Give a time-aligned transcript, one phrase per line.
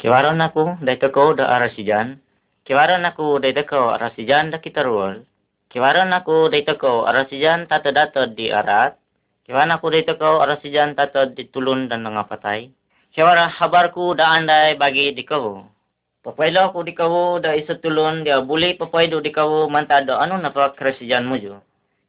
[0.00, 2.24] Kiwaron aku dahito ko da arasijan.
[2.64, 5.28] Kiwaron aku dahito ko arasijan da kitarul.
[5.68, 8.96] Kiwaron aku dahito ko arasijan tato dato di arat.
[9.44, 12.72] Kiwaron aku dahito ko arasijan tato di tulun dan nangapatay.
[13.12, 15.68] Kiwara habarku da andai bagi di kau.
[16.24, 20.40] Papaylo ko di kau da isa tulun dia buli papaydo di kau manta do ano
[20.40, 21.60] na pa kresijan mo jo.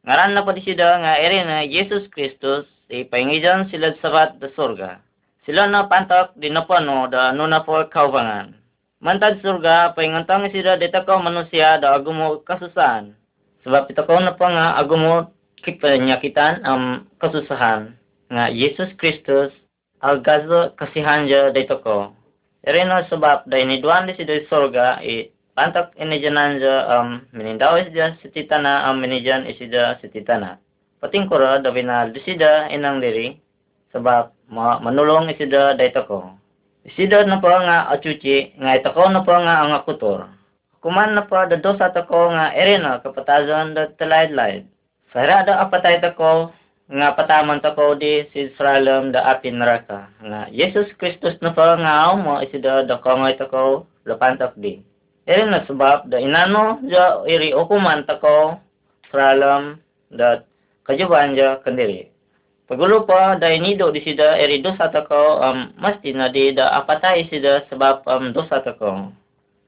[0.08, 5.11] Ngaran na pa di nga eri na Jesus Kristus ipaingijan sila sabat da surga.
[5.42, 8.54] Sila na pantok di napano da ano na po kaubangan.
[9.02, 13.18] Mantad surga paingantang sila dito ko manusia da agumo kasusahan.
[13.66, 15.34] Sebab ito ko na pa nga agumo
[15.66, 17.98] kipanyakitan ang kasusahan
[18.30, 19.50] nga Jesus Kristus
[19.98, 22.14] agazo kasihan jo dito ko.
[22.62, 25.26] Erino sebab da ini duan di sida surga i
[25.58, 30.62] pantok ini janan jo um, menindaw isida sititana ang um, minijan isida sititana.
[31.02, 32.22] Pating kura da binal di
[32.70, 33.42] inang diri
[33.90, 36.20] sebab manulong isida dayto ko.
[36.84, 40.28] Isida na po nga acuci, nga ito ko na po nga ang akutor.
[40.84, 44.68] Kuman na po dosa to ko nga erina kapatazon da talayd-layd.
[45.14, 46.50] Sara da apatay to ko
[46.92, 50.12] nga pataman to ko di si Israelam da apin neraka.
[50.20, 54.82] Nga Yesus Kristus na po nga mo isida da ko nga ito ko lapantak di.
[55.30, 58.58] Erina sebab da inano ja iri ukuman to ko
[59.08, 59.80] Israelam
[60.12, 60.44] da
[60.84, 62.11] kajuban ja kendiri.
[62.72, 65.76] Pagulo pa da inido di sida eri dosa tako um,
[66.16, 69.12] na di da apatay sida sebab um, dosa tako.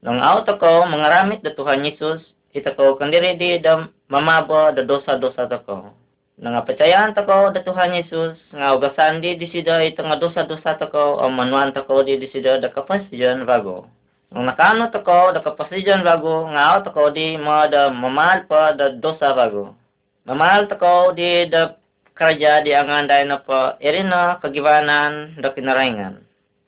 [0.00, 2.24] Nang aw tako mangaramit da Tuhan Yesus
[2.56, 5.92] itako kandiri di da mamabo da dosa-dosa tako.
[6.40, 11.20] Nang apacayaan tako da Tuhan Yesus nga ugasan di di sida ito nga dosa-dosa tako
[11.20, 13.84] um, manuan tako di di sida da kapasijan bago.
[14.32, 18.96] Nang nakano tako da kapasijan bago nga aw tako di mo da mamahal pa da
[18.96, 19.76] dosa bago.
[20.24, 21.83] Mamahal tako di da
[22.14, 26.22] kerja di angandai na po irina kagibanan da kinaringan.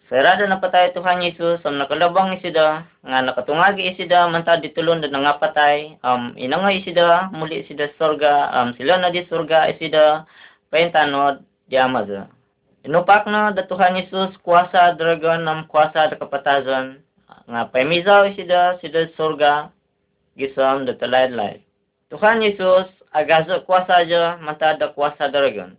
[0.07, 5.99] Serada na patay Tuhan Yesus am nakalabang isida nga nakatungagi isida manta ditulon da nangapatay
[6.07, 10.27] um inanga isida muli isida sorga um sila na di sorga isida
[10.71, 12.31] paintanod di amaza.
[12.87, 17.03] Inupak na da Tuhan Yesus kuasa dragon am kuasa da kapatazon
[17.51, 19.71] nga paimizaw isida sida sorga
[20.39, 21.63] gisam da talayad
[22.11, 22.87] Tuhan Yesus
[23.17, 25.73] agazo kuasa aja mata ada kuasa daragan.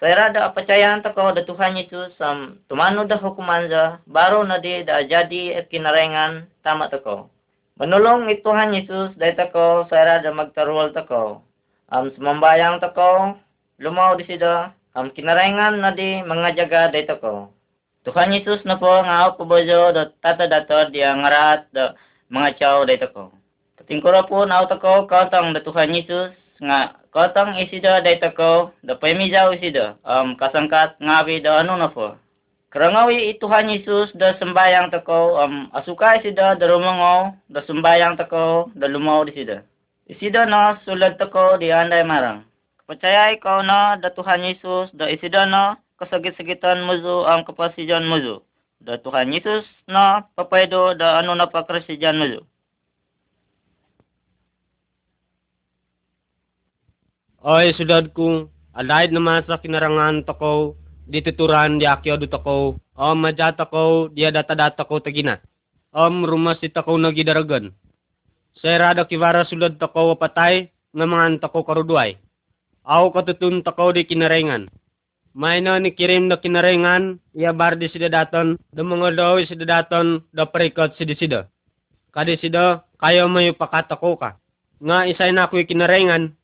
[0.00, 4.86] Saya ada percayaan tako da Tuhan Yesus um, tumano da hukuman ja baru na di
[4.86, 7.28] da jadi kinarengan tama tako.
[7.76, 11.42] Menulong ni Tuhan Yesus dahil tako saya ada magtarwal tako.
[11.92, 13.36] Um, sumambayang tako
[13.82, 17.34] lumaw di sida um, kinarengan na di mga jaga dahil tako.
[18.06, 21.98] Tuhan Yesus na po nga po bojo da tata dator di ngarat da
[22.30, 23.24] mga chow dahil tako.
[23.82, 29.54] Tingkura po na tako kautang da Tuhan Yesus nga kotong isida dayta ko da pemijaw
[29.54, 32.16] isida um kasangkat ngawi ano na po
[32.68, 38.84] Karangawi ituhan Yesus da sembayang tako um asuka isida da rumangaw da sembayang tako da
[38.92, 39.64] lumaw isida
[40.04, 42.44] isida na sulad tako di anday marang.
[42.88, 48.40] Percaya ikaw na da Tuhan Yesus da isida na kasagit-sagitan muzo ang kapasijan muzo
[48.80, 52.47] da Tuhan Yesus na papaydo da ano na pakresijan muzo
[57.38, 60.74] Oy, sudad ko, alaid naman sa kinarangan tako,
[61.06, 65.38] dituturan di akyo do tako, o majata ko, dia data-data ko tagina.
[65.94, 67.70] Om rumas di tako nagidaragan.
[68.58, 72.18] Serada kivara sulad tako patay, nga mga tako karuduay.
[72.82, 74.66] Aw katutun tako di kinarengan.
[75.30, 79.62] May na ni kirim na kinarengan, iya bar di sida daton, da mga daw sida
[79.62, 81.40] daton, da perikot sida sida.
[82.10, 84.42] Kadi sida, kayo may pakatako ka.
[84.82, 86.34] Nga isay na ako'y kinarengan,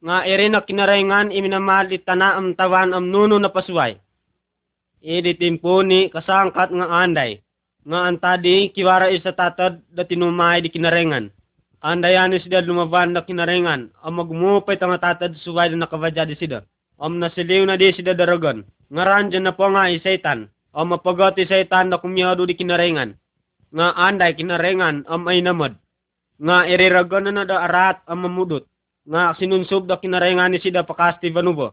[0.00, 4.00] nga iri na kinarengan iminamal itana am tawan am nuno na pasuway.
[5.04, 7.40] Idi timpo ni kasangkat nga anday.
[7.84, 11.32] Nga antadi kiwara isa tatad da tinumay di kinarengan.
[11.80, 13.92] Andayan sida lumaban na kinarengan.
[14.04, 16.64] Am magmupay tanga tatad suway da nakabadya di sida.
[17.00, 18.64] Am nasiliw na di sida daragon.
[18.92, 20.48] Ngaran dyan na po nga isaitan.
[20.76, 23.16] Am mapagot isaitan na kumyado di kinarengan.
[23.72, 25.76] Nga anday kinarengan am ay namad.
[26.40, 28.64] Nga iriragon na na da arat am mamudot
[29.08, 31.72] nga sinunsub da kinarengan ni sida pakasti vanubo.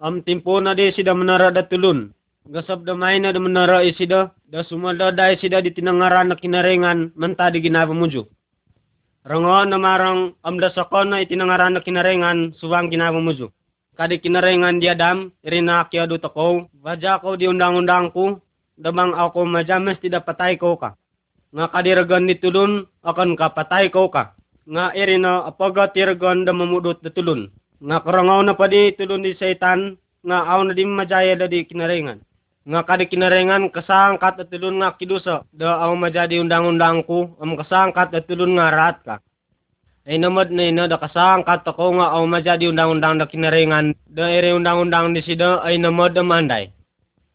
[0.00, 2.12] Am timpo na di sida menara da tulun.
[2.46, 7.16] Gasab da may na da menara isida da sumalda da sida di tinangaran na kinarengan
[7.16, 8.28] manta di ginaba mujo.
[9.24, 13.50] Rangon na marang am da sakon na itinangaran na kinarengan suwang ginaba mujo.
[13.96, 18.44] Kadi kinarengan di Adam, irina kya do tako, vaja ko di undang-undang ko,
[18.76, 20.92] damang ako majames ti patay ko ka.
[21.56, 27.10] Nga kadiragan ni tulun, akan kapatay ko ka nga irina apaga tirgon da mamudot da
[27.10, 27.50] tulun.
[27.82, 32.20] Nga karangaw na pa di di saitan nga aw na di majaya da di kinaringan.
[32.66, 38.26] nga kadi kinarengan kasangkat at tulun nga kidusa da ang majadi undang-undangku am kasangkat at
[38.26, 39.16] tulun nga rat ka
[40.02, 44.50] ay namad na ina da kasangkat ako nga ang majadi undang-undang da kinarengan da ere
[44.50, 46.74] undang-undang ni sida ay namad da manday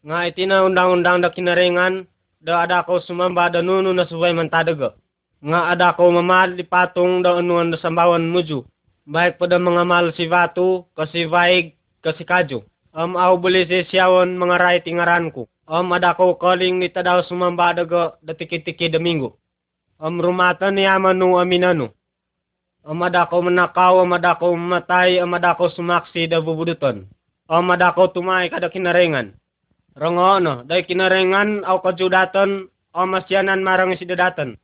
[0.04, 2.04] nga itina undang-undang da kinarengan
[2.44, 4.92] da ada ko sumamba da nuno na suway mantadaga
[5.42, 8.62] nga ada ko mamali patong da anuan da sambawan muju
[9.06, 12.62] baik pada mga mal si Vatu, kasi Vaig, kasi Kadyo
[12.92, 15.48] um, aw buli si siyawon mga writing aran ko.
[15.66, 19.40] Um, adako calling ni tadaw sumamba daga datiki-tiki domingo.
[19.96, 21.88] Um, rumata ni amanu aminanu.
[22.84, 27.08] Um, adako manakaw, um, adako matay, um, adako sumaksi da bubuduton.
[27.48, 29.38] Um, adako tumay kada kinarengan.
[29.96, 34.58] Rongo no, day kinarengan aw kajudatan, um, masyanan marang isidadatan.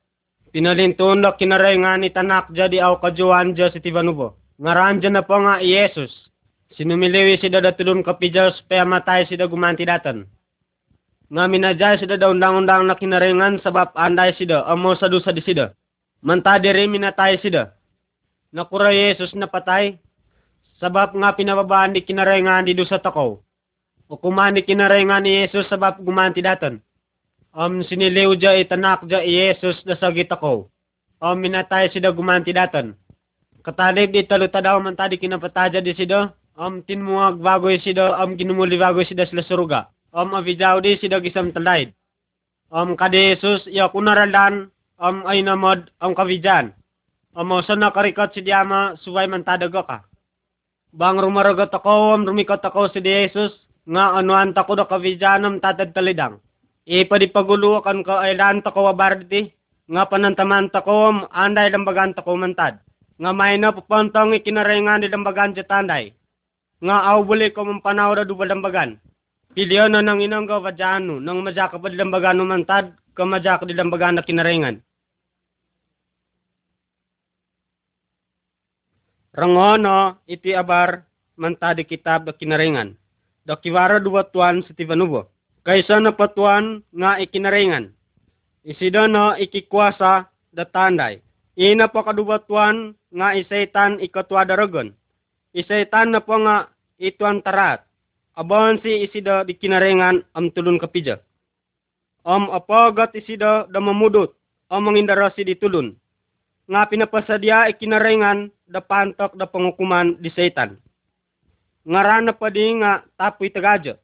[0.49, 4.41] Pinalintun da kinarengan ni tanak jadi aw kajuan ja si Tibanubo.
[4.57, 6.11] Ngaran na po nga Yesus.
[6.73, 10.25] Sinumiliwi sida datulun kapidya supaya matay sida gumanti datan.
[11.29, 15.77] Nga minajay sida da undang-undang na kinaringan sabab anday sida amo sa dusa di sida.
[16.25, 17.77] Mantadiri minatay sida.
[18.49, 20.01] Nakura Yesus na patay.
[20.81, 23.37] Sabab nga pinababaan di kinaringan di dusa takaw.
[24.09, 26.81] Ukuman di kinaringan ni Yesus sabab gumanti datan.
[27.59, 30.71] Am siniliw ja itanak ja Yesus na sagit ako.
[31.19, 32.95] Am minatay sida gumanti datan.
[33.67, 38.79] Katalib di taluta daw man tadi kinapataja di sida am tinmuag bagoy sida am ginumuli
[38.79, 39.91] bagoy sida sila suruga.
[40.15, 41.99] Am avijaw di sida gisam talaid
[42.71, 44.71] am kade Jesus ya kunaralan
[45.03, 46.79] am ay namod am kavijan
[47.35, 49.99] am sana karikat si diama suway man tadaga ka.
[50.95, 53.51] Bang rumaragat ako am rumikat ako si Jesus
[53.83, 56.39] nga anuan tako da kavijanam tatad talidang
[56.89, 59.53] ipadipagulo kan ka aylan tako wabardi
[59.93, 62.81] nga panantaman tako am anday lambagan tako mantad
[63.21, 66.17] nga may na papantang ikinarengan di lambagan jatanday
[66.79, 69.03] nga aw buli ko mampanaw da dubal dambagan.
[69.55, 74.23] Piliyo na nang inang gawajano, nang majaka pa dambagan mantad, ka majaka di dambagan na
[74.23, 74.79] kinarengan.
[79.35, 81.03] Rangono iti abar
[81.35, 82.95] mantadi kitab da kinarengan.
[83.43, 85.27] Da kiwara dua tuan sa tivanubo.
[85.69, 87.93] Kaysa na patuan nga ikinarengan.
[88.65, 91.21] Isida na ikikuasa da tanday.
[91.61, 94.97] Ina pa kadubatuan nga isaitan ikatwa daragon
[95.59, 96.69] isaitan na po nga
[96.99, 97.85] ito ang tarat.
[98.39, 101.19] Abon si isida di kinarengan am tulun kapija.
[102.23, 104.31] Am apagat isida da mamudot
[104.71, 105.99] am mangindara si di tulun.
[106.71, 110.79] Nga pinapasadya ikinarengan da pantok da pangukuman di setan.
[111.89, 113.99] Ngaran na pa di nga tapoy tagaja.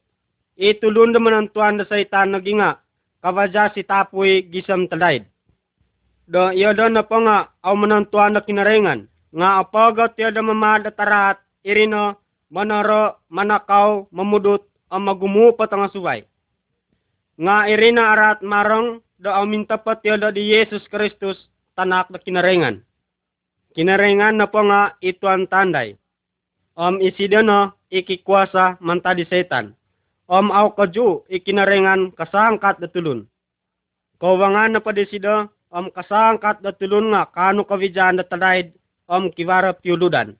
[0.55, 2.79] Itulun da manantuan da setan naginga
[3.19, 5.27] kawaja si tapoy gisam talaid.
[6.31, 10.95] Da iya da na pa nga aw manantuan na kinarengan nga apagat ya da mamada
[10.95, 12.15] tarat irino
[12.47, 16.23] manaro manakaw mamudot ang magumupat ang suway.
[17.35, 21.35] Nga irina arat marong da amintapat ya da di Yesus Kristus
[21.75, 22.79] tanak da kinarengan.
[23.75, 25.99] Kinarengan na po nga ito ang tanday.
[26.79, 29.75] Om isida no ikikuasa manta di setan.
[30.25, 33.29] Om au kaju ikinarengan kasangkat da tulun.
[34.17, 38.73] Kawangan na pa di sida om kasangkat da tulun nga kano kavijan da talaid
[39.05, 40.33] om kiwara piuludan.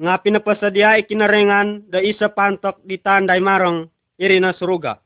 [0.00, 3.84] Nga pinapasadya ikinarengan da isa pantok di tanday marong
[4.16, 4.96] iri na suruga.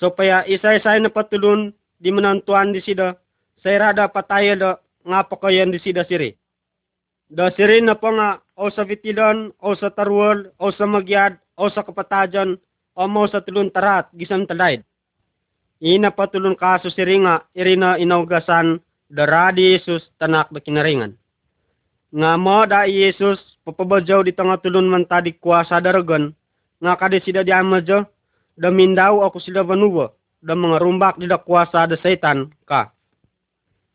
[0.00, 3.12] So paya isa-isay na patulun di menantuan di sida
[3.60, 4.70] sa irada pataya da
[5.04, 6.32] nga pakayan di sida siri.
[7.28, 11.68] Da siri na pa nga o sa vitilon o sa tarwal o sa magyad o
[11.68, 12.56] sa kapatajan
[12.98, 14.82] o mo sa tulun tarat gisam talaid.
[15.78, 21.14] Ina patulun kaso siri nga iri na inaugasan da radi Jesus tanak da kinaringan.
[22.10, 26.34] Nga mo da Yesus papabadyaw di nga tulun man tadi kuasa daragan
[26.82, 28.02] nga kadi sida di amadyo
[28.58, 30.10] da mindaw ako sila vanuwa
[30.42, 32.90] da mga rumbak di da kuasa da setan ka.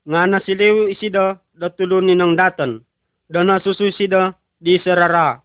[0.07, 2.79] Nga nasiliw isida da tulun ni nang datan
[3.27, 5.43] da nasusuy sida di serara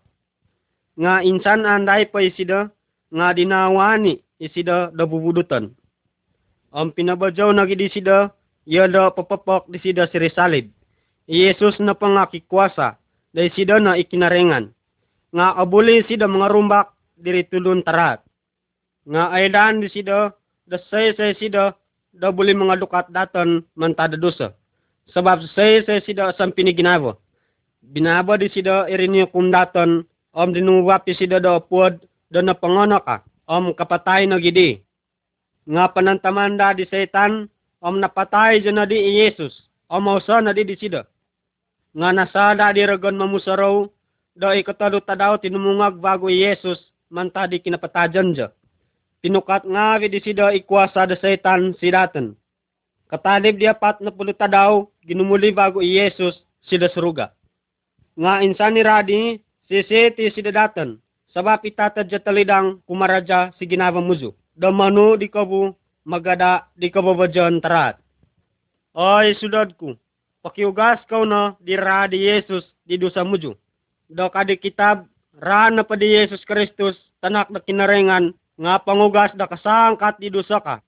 [0.95, 2.71] nga insan anday pa isida
[3.13, 5.73] nga dinawani isida da bubudutan
[6.73, 8.29] ang pinabadyaw nagidi sida
[8.69, 10.69] iya da papapok di sida sirisalid
[11.29, 12.97] Yesus na pangakikuasa,
[13.37, 14.73] dahil sida na ikinarengan.
[15.29, 16.89] Nga abuli sida mga rumbak,
[17.21, 18.25] diri tulun tarat.
[19.05, 20.33] Nga aydan di sida,
[20.65, 21.77] da say say sida,
[22.17, 24.57] da buli mga lukat datan mantada dosa.
[25.13, 27.21] Sebab say say sida asam piniginabo.
[27.85, 32.01] Binaba di sida irinyo kundatan, om dinuwap di sida da upwad,
[32.31, 34.81] da napangono ka, om kapatay na gidi.
[35.69, 37.49] Nga panantamanda di setan,
[37.81, 39.53] om napatay dyan na di Yesus,
[39.89, 41.05] om mausa na di di sida
[41.95, 43.89] nga nasada di ragon mamusaraw
[44.37, 46.77] da ikatalo tadaw tinumungag bago Yesus
[47.09, 48.47] mantadi kinapatajan ja.
[49.19, 52.39] Pinukat nga di sida ikuasa da setan si daten.
[53.09, 56.37] Katalib dia pat na puluh tadaw, ginumuli bago Yesus
[56.69, 57.33] sida suruga.
[58.15, 59.21] Nga insan ni Radi,
[59.67, 61.01] si seti sida daten,
[61.33, 64.33] sabab itatad ja talidang kumaraja si ginawang muzu.
[64.57, 65.71] Damano di kabu,
[66.03, 67.95] magada di kababajan tarat.
[68.91, 69.95] Ay, sudadku,
[70.43, 73.55] pakiugas kau na di Radi Yesus di dosa muju.
[74.09, 75.05] Do kadi kitab,
[75.37, 80.59] ra na pa di Yesus Kristus, tanak na kinarengan, nga pangugas da kasangkat di dosa
[80.59, 80.83] ka.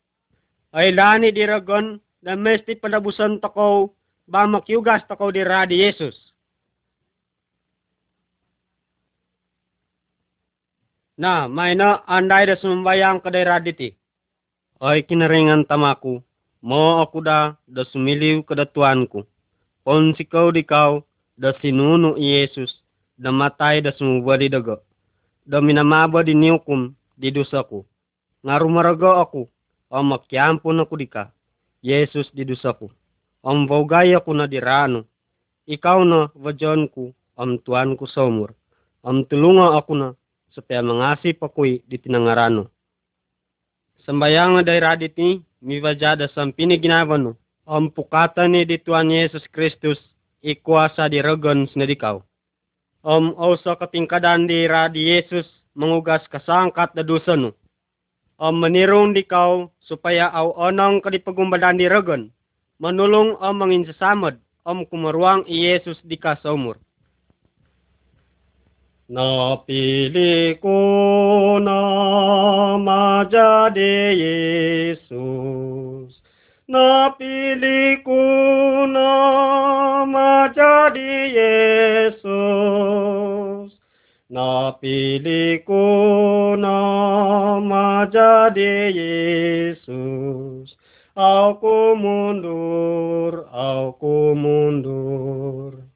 [0.76, 3.88] Ay lani di ragon na mesti panabusan takaw
[4.28, 6.31] ba makiugas takaw di radi Yesus.
[11.20, 13.90] Na, may na anday da sumbayang kaday raditi.
[14.80, 16.24] Ay kinaringan tamaku,
[16.64, 19.28] mo ako da da sumiliw kada tuanku.
[19.84, 21.04] Kung sikaw di kaw,
[21.36, 22.72] da sinuno Yesus,
[23.18, 24.80] da matay da sumubali daga.
[25.46, 27.84] Da minamaba di niukum, di dosaku.
[28.46, 29.50] Nga rumaraga ako,
[29.92, 31.34] o makyampon ako di ka.
[31.82, 32.88] Yesus di dosaku.
[33.42, 35.04] Om vaugay ako na dirano.
[35.68, 38.54] Ikaw na vajon ko, om tuan ko somor.
[39.02, 40.08] Om tulunga ako na,
[40.52, 42.68] supaya mangasip ako'y di tinangarano.
[44.04, 49.98] Sambayang nga day radit ni, mivajada sampini ginabano, om pukata ni di Tuan Yesus Kristus,
[50.44, 52.20] ikuasa di ragon sinadikaw.
[53.02, 57.56] Om oso katingkadan di radi Yesus, mangugas kasangkat na dosa no.
[58.42, 62.34] Ang manirong dikaw supaya aw onong kadipagumbadan di ragon.
[62.82, 66.38] Manulong ang mangin sasamad ang kumaruang i Jesus di ka
[69.12, 69.52] sa umur.
[69.62, 76.16] Napili ko na majadi Yesus.
[76.68, 78.22] Napili ko
[78.88, 82.22] na majadi Yesus.
[84.32, 86.80] Napili ko na
[87.60, 90.72] majadi Yesus.
[91.16, 95.91] Aku mundur, aku mundur.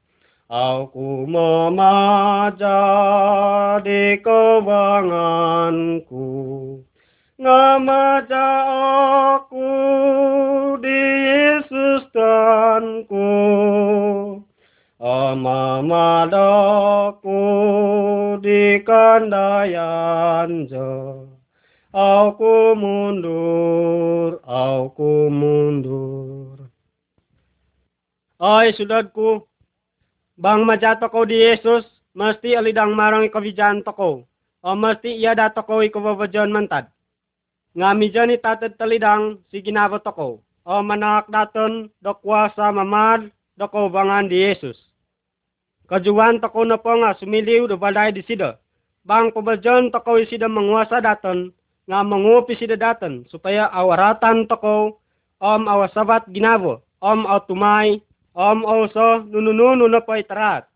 [0.46, 2.78] Aku memaja
[3.82, 6.30] di kewanganku.
[7.34, 8.46] Ngamaja
[9.42, 9.74] aku
[10.78, 13.26] di Yesus Tuanku.
[15.02, 16.30] Amamadaku
[18.38, 20.70] di kandayan.
[21.90, 26.70] Aku mundur, aku mundur.
[28.38, 29.42] Ay, sudadku,
[30.36, 31.84] bang majato ko di Yesus,
[32.16, 34.10] mesti alidang marang ikavijan to ko.
[34.66, 36.88] O mesti iya dato ko ikawawajan mantad.
[37.76, 40.40] Nga midyan itatad talidang si ginawat ko.
[40.66, 44.74] O manak daton dokwa sa mamad doko bangan di Yesus.
[45.86, 48.58] Kajuan tako na po nga sumiliw do balay di sida.
[49.06, 51.54] Bang pabajan tako sida manguasa daton
[51.86, 54.98] nga mangupi sida daton supaya awaratan tako
[55.38, 58.02] om awasabat ginavo om autumay
[58.36, 60.68] om also nunununo na po itarat.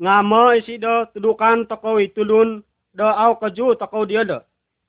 [0.00, 2.64] Nga mo isido tudukan tako itulun
[2.96, 4.40] do aw kaju tako diyodo.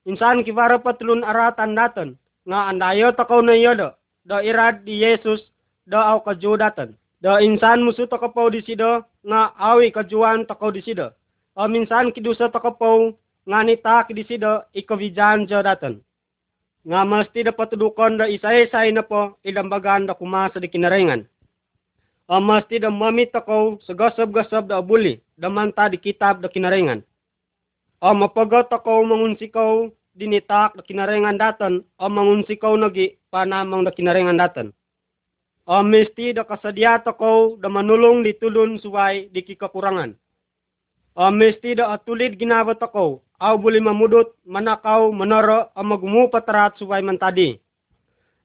[0.07, 2.15] Insan kivara patulun aratan daton
[2.47, 3.91] nga andayo tako na yodo
[4.23, 5.43] do irad di Yesus
[5.83, 6.95] do aw kaju daton.
[7.19, 11.11] Do insan musu tako po di sido nga awi kajuan tako di sido.
[11.59, 12.89] O minsan kidusa tako po
[13.43, 15.99] nga nita kidisido ikavijan jo daton.
[16.87, 21.27] Nga mesti dapat tudukon da isay-isay na po ilambagan da kumasa di kinarengan.
[22.25, 27.05] O mesti da mamit ako sa gasab-gasab da abuli da manta di kitab da kinarengan.
[28.01, 34.73] O mapagot ako mangunsikaw dinitak da kinarengan daton o mangunsikaw nagi panamang da kinarengan daton.
[35.69, 40.17] O mesti da kasadyat ako da manulong ditulun suway di kikakurangan.
[41.13, 47.19] O mesti da atulid ginawat ako aw buli mamudot, manakaw, manaro, ang magmupatarat suway man
[47.19, 47.59] tadi.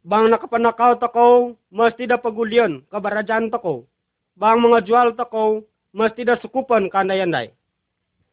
[0.01, 3.85] Bang nakapanakaw tako, mesti da pagulyon, kabarajan tako.
[4.33, 7.53] Bang mga jual tako, mesti da sukupan kandayanday.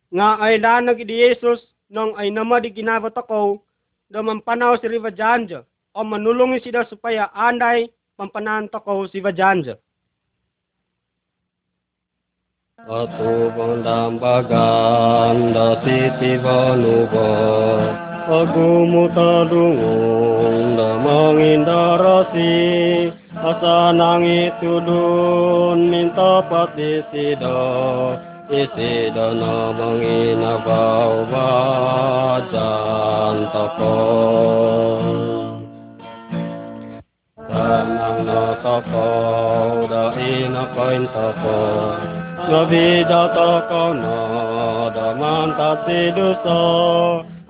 [0.07, 1.59] Nga ay lanag di Jesus,
[1.91, 3.59] nung ay nama di ginawat ako,
[4.07, 9.75] da mampanaw si Riva Janja, o manulungi sida supaya anday, pampanan tako si Vajanja.
[12.87, 17.25] Atu pandambagan da siti vanuba
[18.27, 20.36] Agumu tadungung
[20.77, 27.57] namang indarasi asanangi tudun minta pati sida
[28.53, 32.57] isi dana bangi nabau bacan
[33.49, 33.97] toko.
[37.49, 39.09] Tanang na toko
[39.89, 41.57] dai na koin toko.
[42.47, 44.21] Ngabida toko da
[44.95, 46.61] damantasi duso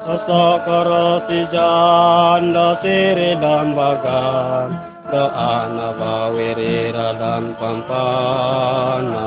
[0.07, 4.71] Sokorosi janda siri dan bagan
[5.11, 9.19] Doana bawiri radan pampanan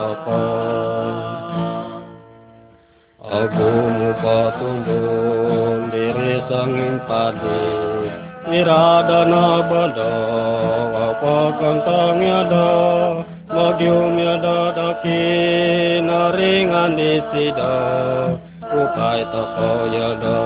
[0.00, 0.48] toko
[3.28, 8.08] Aku muka tundun diri sengin padi
[8.56, 10.16] Iradana bodo
[10.96, 12.72] apa kentang yada
[13.52, 15.28] Magyum yada daki
[16.08, 20.38] naringan disidak kantangnya da Magyumnya da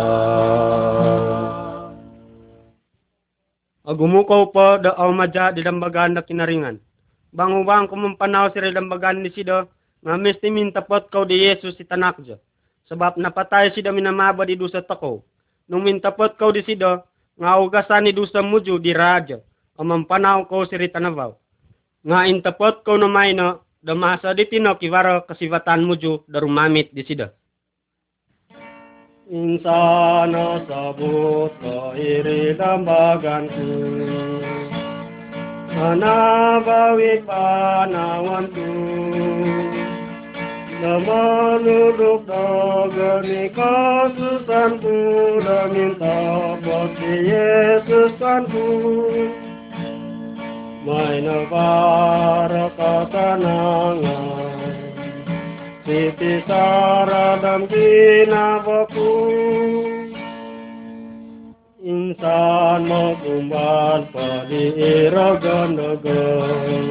[3.82, 6.78] Agumukaw pa da maja di dambagan da kinaringan.
[7.34, 9.66] Bangubang kumampanaw si dambagan ni sido,
[10.02, 12.38] nga mesti mintapot kau di Yesus si tanakja.
[12.86, 15.26] Sebab napatay sida minamaba di dusa tako.
[15.66, 17.02] Nung mintapot kau di sido,
[17.34, 19.42] nga ugasan ni dusa muju di raja.
[19.74, 21.34] Amampanaw ko si tanavaw.
[22.06, 23.10] Nga intapot ko na
[23.82, 27.34] damasa di tino kivaro kasivatan muju darumamit di sida.
[29.32, 31.56] Insana sabut
[31.96, 33.70] iri dambaganku
[35.72, 38.68] Manabawit panawanku
[40.84, 44.96] Namanuduk dagani kasusanku
[45.40, 46.18] Daminta
[46.60, 48.68] boti Yesus kanku
[50.82, 54.58] may nabara kasanangan
[55.86, 59.14] Siti saradam kinabaku
[61.82, 66.86] Insan mo kumban padiiragan dagan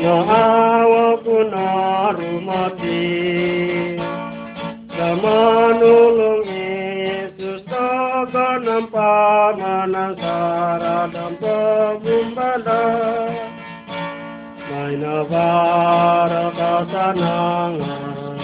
[0.00, 1.68] Naawa ko na
[2.16, 3.08] rumati
[4.96, 6.45] Damanulong Daga
[11.40, 12.82] pagumbala
[14.66, 18.40] May nabara kasanangan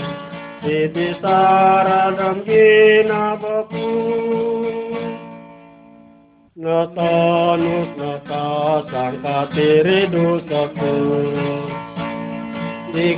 [0.63, 3.91] Siti saradang ginabaku
[6.53, 10.95] Natanus na kasang katirido sa ko
[12.93, 13.17] Di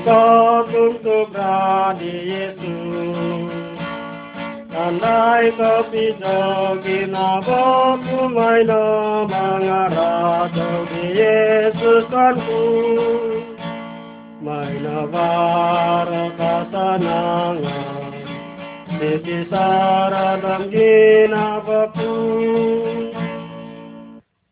[4.74, 8.82] ka tuntubra di Jesus Andai kapisa ginaba kumay na
[9.30, 12.66] mga rato di Yesus kanku.
[14.44, 18.12] May nabara kasanangan
[19.00, 22.16] Siti saradang ginabaku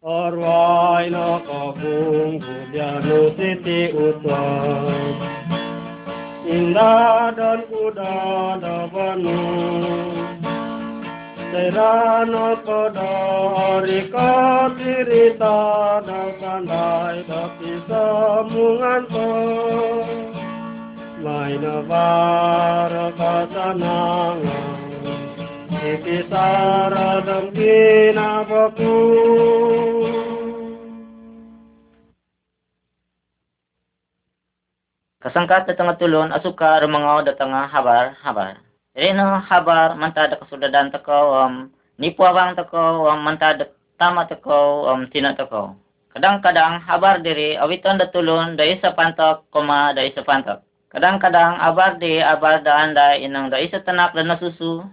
[0.00, 5.12] Orway na kabung kudyano siti utway
[6.48, 8.16] Indah dan kuda
[8.64, 10.11] dabanu
[11.52, 13.12] Serano pada
[13.52, 14.08] hari
[14.72, 15.60] tirita
[16.00, 19.28] dan kandai tapi samungan ko
[21.20, 24.80] May nabara kasanangan
[25.76, 28.96] Ikisara dan kinabaku
[35.20, 37.52] Kasangkat datang tulon asuka rumangaw datang
[38.94, 39.42] habar habar.
[39.48, 45.76] Habar mantada kasudadan tako um, nipuawang tako um, mantada tama tako um, tina tako.
[46.12, 50.60] Kadang-kadang habar diri awiton datulon da isa pantok koma da isa pantok.
[50.92, 54.84] Kadang-kadang abar di abar da anda inang da isa tanak da nasusu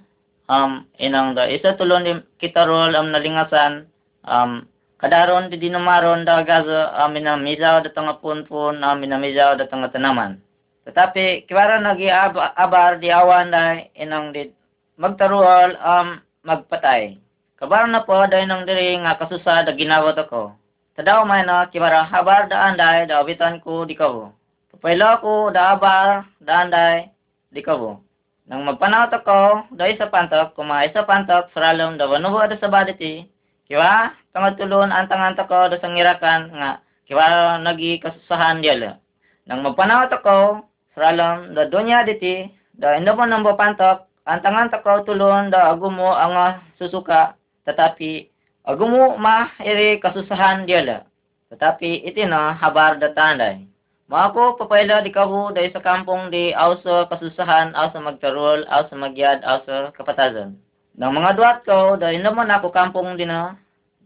[0.47, 3.83] um, inang da isa tulon kita rol um, nalingasan
[4.23, 4.63] um,
[4.99, 9.63] Kadaron di dinumaron da gaza amin na mizaw da tanga punpun amin na mizaw da
[9.63, 10.43] tanga tanaman.
[10.89, 14.49] Tetapi kiwara nagi ab abar di awan da inang di
[14.97, 17.13] magtaruol am um, magpatay.
[17.61, 20.57] Kabar na po da inang diri nga kasusa da ginawa ko.
[20.97, 24.33] Tadaw may na kiwara habar da anday da awitan ko di kabo.
[24.73, 27.05] Papaila ko da abar da anday
[27.53, 28.01] di kabo.
[28.49, 33.29] Nang magpanaw ko, da isa pantok, kuma isa pantok, saralom da wanubo da sabaditi,
[33.69, 38.97] Kiwa, tangad tulon ang tangan ko do sangirakan nga kiwa nagi kasusahan diala.
[39.45, 45.03] Nang magpanawat ako, saralam da dunya diti, da indo mo nang pantok, ang tangan ko
[45.05, 47.33] tulon da agumo ang susuka,
[47.65, 48.29] tetapi
[48.65, 51.05] agumo ma iri kasusahan diala.
[51.49, 53.65] Tetapi iti na habar da tanday.
[54.09, 59.93] Mako papaila di kahu da sa kampong di auso kasusahan, auso magtarol, auso magyad, auso
[59.93, 60.57] kapatazan.
[60.97, 63.53] Nang mga duat ko, dahil naman ako kampong din na,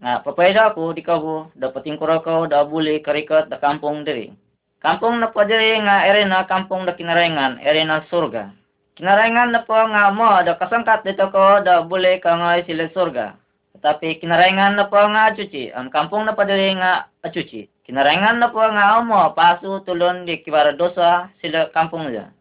[0.03, 2.05] nga papayda ko, di ka ko, dapating ko
[2.51, 4.35] da buli, karikat, da kampong diri.
[4.83, 8.51] Kampong na po diri nga kampong da kinarengan, ere na surga.
[8.99, 13.31] Kinarengan na po nga mo, da kasangkat dito ko, da buli ka nga sila surga.
[13.79, 17.71] Tapi kinarengan na po nga acuci, ang kampong na po diri nga acuci.
[17.87, 22.31] Kinarengan na po nga mo, pasu tulon di kibara dosa sila kampung niya.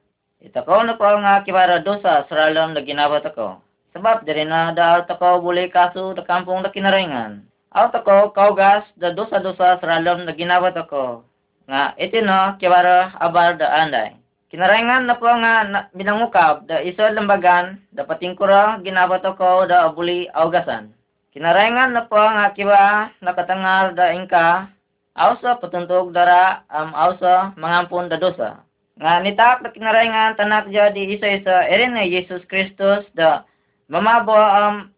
[0.42, 3.62] Itakaw na po nga kibara dosa saralam na ginawa tako.
[3.94, 5.07] Sebab dari na da
[5.38, 7.46] boleh kasu da kampung da kinarengan.
[7.70, 11.22] Aw tako kaugas da dosa-dosa saralam na ginawa tako.
[11.68, 14.16] Nga iti no kibara abar da anday.
[14.51, 20.29] Kinarengan na po nga na, binangukab da isa lembagan da patingkura ginawa tako da abuli
[20.35, 20.92] augasan.
[21.33, 24.68] Kinarengan na po nga kiba nakatangar da ingka
[25.12, 28.64] Ausa petuntuk dara am ausa mengampun da dosa.
[28.96, 33.44] Nga nitak da kinarengan tanak jadi isa-isa erin na Yesus Kristus da
[33.92, 34.88] mamabo am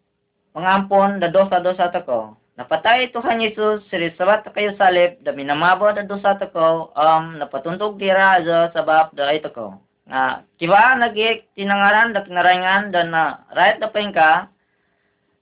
[0.55, 2.39] mengampun da dosa-dosa tako.
[2.55, 8.39] Napatay Tuhan Yesus siri sabat kayo salib da minamabo da dosa tako am napatuntog dira
[8.47, 9.75] sa sabab da ay tako.
[10.07, 13.23] Nga kiba nagi tinangaran da kinarengan da na
[13.59, 14.49] right da pengka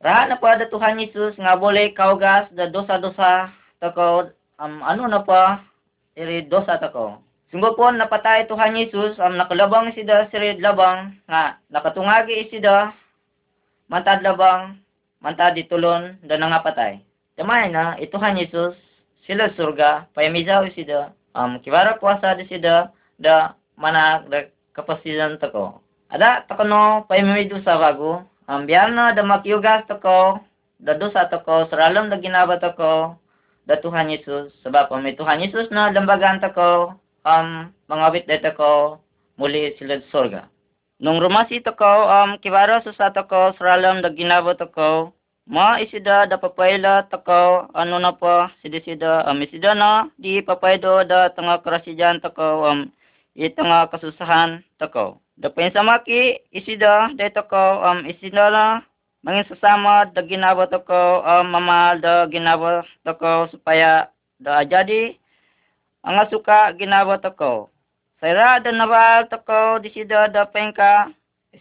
[0.02, 5.22] Rahat na po da Tuhan Yesus nga boleh kaugas da dosa-dosa tako um, ano na
[5.22, 5.62] pa,
[6.18, 7.22] iri dosa tako.
[7.54, 12.90] Sungguh pun napatay Tuhan Yesus, um, nakalabang isida sirid labang, nga nakatungagi isida,
[13.86, 14.81] mantad labang,
[15.22, 17.00] mantad ditulon, da nangapatay.
[17.38, 18.76] Tamay na, ituhan Yesus,
[19.24, 24.38] sila surga, payamizaw isida, um, kiwara puasa di sida, da manak, da
[24.76, 25.80] kapasidan tako.
[26.12, 30.42] Ada takano, payamidu sa bago, um, biar na da makiugas tako,
[30.82, 33.16] da dosa tako, seralam da ginaba tako,
[33.66, 38.98] da Tuhan Yesus sebab kami Tuhan Yesus na lembagaan tako um mangawit dito ko
[39.38, 40.42] muli sila sa sorga.
[41.02, 45.10] Nung rumasi tako um kibaro sa tako sralam da ginabo tako
[45.50, 51.34] ma isida da papayla tako ano na po sidisida um isida na di papaydo da
[51.34, 52.86] tanga krasijan tako um
[53.34, 55.18] itanga kasusahan tako.
[55.42, 58.86] Da pensamaki isida dito ko um isida na
[59.26, 64.06] mangin sesama da ginabot ako uh, mamahal da ginabot ako supaya
[64.38, 65.18] da jadi
[66.06, 67.71] ang suka ginabot ako
[68.22, 71.10] Saira da nabal tako di sida da pengka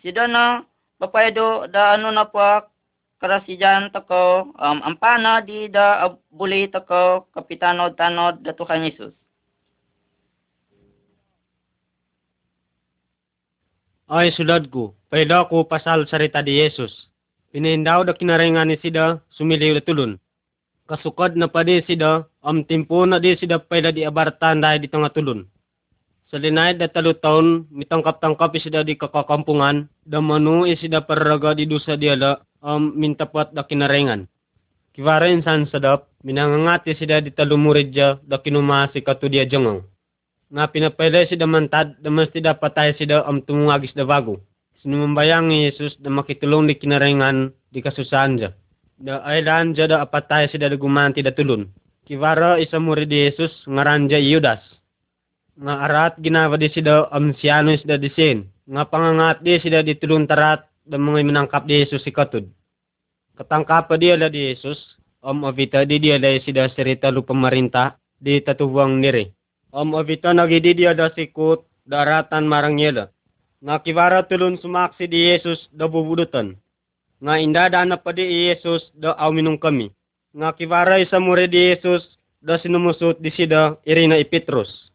[0.02, 0.62] sida na
[1.02, 2.70] papaydo da ano na po
[3.18, 9.10] karasijan tako um, ampana di da buli tako kapitanod tanod da Tuhan Yesus
[14.12, 16.92] Ay suladku, pwede ko pasal sarita di Yesus.
[17.56, 20.20] Pinindaw da kinarengan ni sida, sumiliw tulun.
[20.84, 24.92] Kasukad na pa di sida, am timpo na di sida pwede di abartan dahil di
[24.92, 25.48] tulun.
[26.32, 32.00] Sa linay da talo taon, mitangkap-tangkap sida di kakakampungan, da manu isida paraga di dusa
[32.00, 34.32] di ala, am mintapat da kinarengan.
[34.96, 39.84] Kivara insan sadap, minangangati sida di talumurid ja, da kinumasi katu dia jangaw.
[40.56, 44.40] Nga pinapwede sida mantad, da mas da patay sida am tumungagis da bago
[44.82, 48.50] sinumambayang ni Jesus na makitulong di kinarengan di kasusahan dya.
[49.02, 51.70] Da aylan dya da apatay si da gumanti da tulun.
[52.06, 54.62] Kivara isa muri di Jesus ngaran dya Yudas.
[55.62, 58.50] Nga arat ginawa di sida amsiano sida di sin.
[58.66, 62.50] Nga pangangat di sida di tulun tarat da mga minangkap di Jesus si katud.
[63.38, 64.82] Katangkap pa dia di Jesus.
[65.22, 69.30] Om avita di dia da sida serita lu pemerintah di tatuwang niri.
[69.70, 73.14] Om avita nagi di dia da sikut daratan marang yela
[73.62, 76.58] nga kivara tulun sumaksi di Yesus da bubudutan.
[77.22, 79.94] Nga indadaan na pa di Yesus da awminong kami.
[80.34, 82.02] Nga kivara isa mure di Yesus
[82.42, 84.91] da sinumusot di sida irina i Petrus.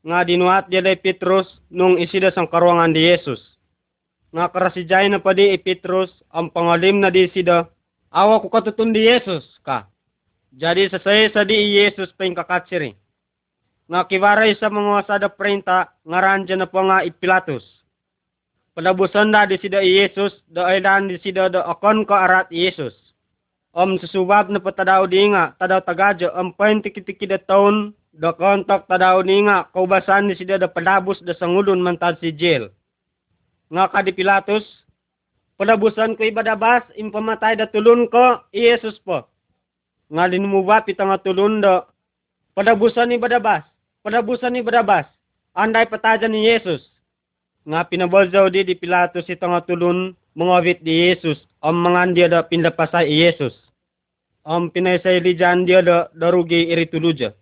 [0.00, 3.40] Nga dinuat di da Petrus nung isida sang karuangan di Yesus.
[4.32, 7.68] Nga karasijay na pa di i Petrus ang pangalim na di sida
[8.08, 9.90] awa ko katutun di Yesus ka.
[10.56, 12.96] Jadi sasay sa di Yesus pa yung kakatsiri
[13.90, 17.66] nga kiwaray sa mga sada prenta nga ranja na po nga ipilatos.
[18.70, 22.94] Palabusan na di sida Yesus, da aydan di sida da akon ka arat Yesus.
[23.70, 28.90] Om susubab na patadaw di nga, tadaw tagadyo, am pain tiki-tiki da taon, da kontak
[28.90, 32.74] tadaw di nga, kaubasan di sida da palabos da sangulon mantad si jail.
[33.70, 34.66] Nga ka di Pilatos,
[35.54, 39.30] palabusan ko ibadabas, impamatay da tulun ko, Yesus po.
[40.10, 41.86] Nga linumubat pitang tulun da,
[42.58, 43.62] palabusan ni badabas,
[44.02, 45.06] panabusan ni Barabas,
[45.54, 46.82] anday patajan ni Yesus.
[47.68, 52.40] Nga pinabolzaw di di Pilatos ito nga tulun mangawit di Yesus, ang mga dia da
[52.40, 53.52] pindapasay i Yesus.
[54.48, 57.36] Ang pinaysay lijan dia da darugi irituluja.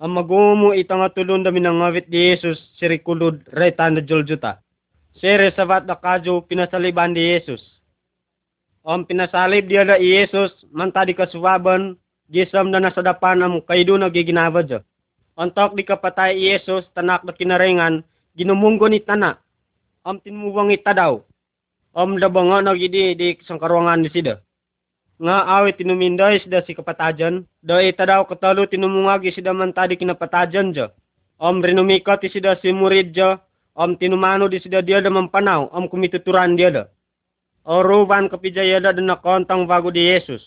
[0.00, 4.62] Ang magumu ito nga tulun da minangawit di Yesus, sirikulud retan da juljuta.
[5.18, 7.60] Sere sabat da kajo pinasaliban di Yesus.
[8.86, 11.98] Ang pinasalib dia da Yesus, mantadi kasuwaban,
[12.30, 14.80] gisam na nasa dapan ang kaido na giginawa dya.
[15.36, 18.06] Antok di kapatay Yesus tanak na kinarengan,
[18.38, 19.36] ginumunggo ni tana.
[20.06, 21.20] Am tinmuwang ita daw.
[21.94, 24.38] Am labango na gidi di sangkaruangan ni sida.
[25.20, 30.72] nga awit tinuminday sida si kapatajan, da ita daw katalo tinumungagi sida man tadi kinapatajan
[30.72, 30.88] ja.
[31.36, 33.36] Om rinumika ti sida si murid ja,
[33.76, 36.84] om tinumano di sida dia da mampanaw, om kumituturan dia da.
[37.68, 40.40] O ruban kapijaya da na kontang bago di Yesus.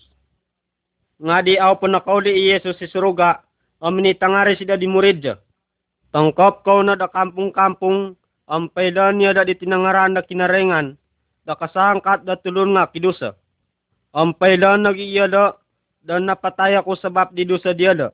[1.21, 3.45] Nga di aw panakaw di Yesus si suruga,
[3.77, 5.38] om ni tangari sida di murid ja.
[6.10, 8.17] Tangkap ko na da kampung-kampung,
[8.49, 10.97] am pailan niya da di tinangaran da kinarengan,
[11.45, 13.36] da kasangkat da tulun nga kidusa.
[14.13, 15.53] Am pailan nagiya da,
[16.03, 18.10] da napatay ako sabab di dusa dia da.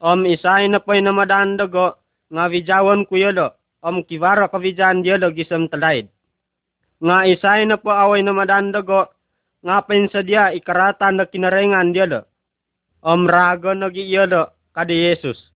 [0.00, 1.96] Am isay na pa'y namadaan da go,
[2.28, 6.08] nga vijawan ko yada, am kivara ka vijan dia da gisam talaid.
[7.00, 9.08] Nga isay na po away namadaan da go,
[9.64, 12.20] nga pain sa dia ikaratan da kinarengan dia da.
[13.02, 15.55] Am raga nagiya da, kadi Yesus.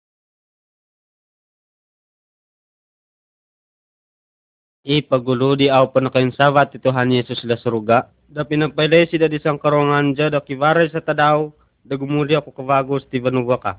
[4.88, 8.08] Ipagulo di aw panakainsavat ti Tuhan Yesus la suruga.
[8.24, 11.52] Da pinapayday sida di sang karongan ja da kivaray sa tadaw
[11.84, 13.76] da gumuli ako kavagos ti vanuwa ka.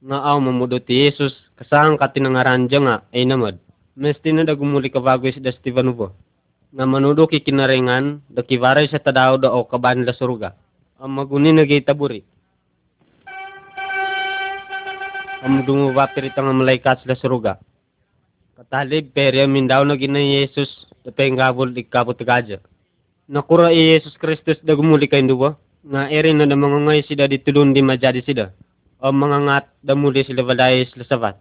[0.00, 3.60] Nga aw mamudo ti Yesus kasang katinangaran ja nga ay namad.
[3.92, 5.68] Mesti na da gumuli kavagos da ti.
[5.68, 10.56] Nga manudo ki kinarengan da kivaray sa tadaw da o kaban la suruga.
[10.96, 12.24] Ang maguni nagitaburi.
[15.44, 17.60] Ang dumubapir itang malaikat sa suruga.
[18.58, 20.66] Katalib perya mindaw na gina Yesus
[21.14, 22.58] penggabol di kapot gaja.
[23.30, 25.54] Nakura i Yesus Kristus da gumuli kay duwa.
[25.86, 28.50] Nga erin na mga ngay sida di tulun di majadi sida.
[28.98, 31.38] O mga ngat da muli sila balay sila sabat.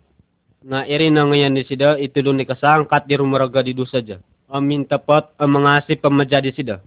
[0.62, 4.21] Nga erin na ngayon di sida itulun ni kasangkat di rumaraga di dusa dya.
[4.45, 6.86] O mintapot ang mga asip ang majadi sida.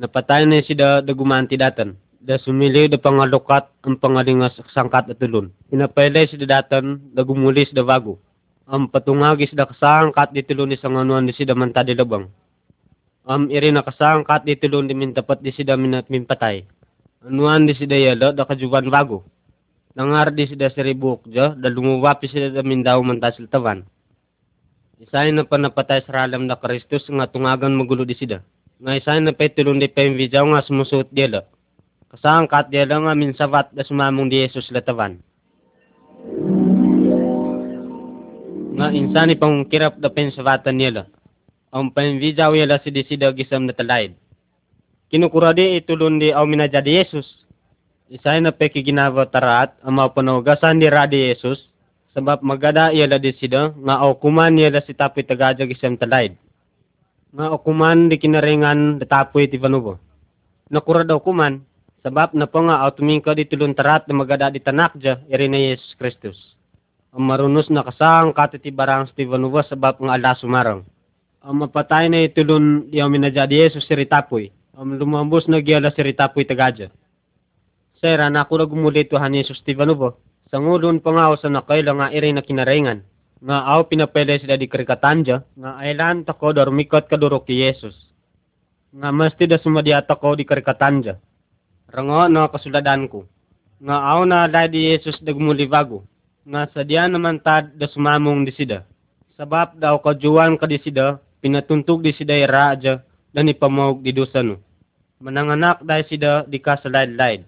[0.00, 2.00] Napatay na sida da gumanti datan.
[2.24, 5.52] Da sumili da pangalukat ang pangalingas sangkat at tulun.
[5.68, 8.16] Inapayday sida datan da gumuli sida bago
[8.66, 12.30] am patungagis da kasangkat di tulon ni sanganuan di sida manta di labang.
[13.26, 16.66] Am iri na kasangkat di tulon di mintapat di sida minat mimpatay.
[17.22, 19.22] Anuan di sida yalo da kajuban bago.
[19.94, 23.86] Nangar di sida seribuk jo da lumuwapi sida da mindaw manta siltawan.
[25.02, 28.42] Isay na panapatay sa ralam da Kristus nga tungagan magulo di sida.
[28.82, 31.46] Nga isay na petulon di pemvijaw nga sumusut di yalo.
[32.10, 35.18] Kasangkat di yalo nga minsavat da sumamong di Jesus latawan.
[38.82, 41.06] Nga insani pang kirap da pensavatan nila.
[41.70, 44.18] Ang panvijaw yala si disida gisam na talaid.
[45.06, 47.46] Kinukuradi itulun di aw minajadi Yesus.
[48.10, 51.62] Isay na peki ginawa tarat ang mapanawgasan ni Radi Yesus.
[52.10, 56.34] Sabab magada yala di sida nga okuman yala si tapoy tagaja gisam talaid.
[57.30, 60.02] Nga okuman di kinaringan da tapoy ti Vanubo.
[60.74, 61.62] Nakura daw kuman
[62.02, 65.46] sabab na po nga aw tumingka di tulun tarat na magada di tanak ja iri
[65.46, 66.51] na Yesus Kristus
[67.12, 70.80] ang marunos na kasang katiti barang Steven Uwa sabab nga ala sumarang.
[71.44, 74.48] Ang mapatay na itulun di amin na di Jesus si Ritapoy.
[74.72, 76.88] Ang lumambos na giyala si Ritapoy tagadya.
[78.00, 80.16] Sir, anak ko na gumuli Tuhan Jesus Steven Uwa.
[80.48, 83.04] Sa ngulun pa nga sa nakayla nga iri na kinarengan.
[83.44, 85.44] Nga aw pinapele sila di karikatanja.
[85.60, 88.08] Nga ailan tako da rumikot kaduro ki Jesus.
[88.96, 91.20] Nga mesti da sumadiata ko di karikatanja.
[91.92, 93.28] Rango na kasuladan ko.
[93.84, 95.20] Nga aw na dahil di Jesus
[96.44, 98.84] da gumuli bago nga sadya naman tad da sumamong di sida.
[99.36, 103.02] Sabab daw kajuan ka di sida, pinatuntog di sida raja,
[103.32, 104.58] da ni pamog di dusano.
[105.22, 107.46] Mananganak dahil sida di ka sa laid-laid.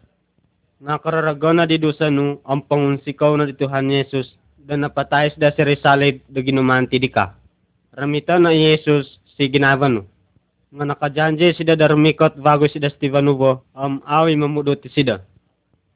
[0.81, 6.25] Nga kararagana di dusano, ang pangunsikaw na di Tuhan Yesus, da napatayos da si Risalid
[6.31, 7.35] da ginumanti di ka.
[7.93, 10.07] Ramita na Yesus si ginavano.
[10.75, 15.23] Nga nakajanje sida da rumikot bago sida Stevanubo, am awi mamudot sida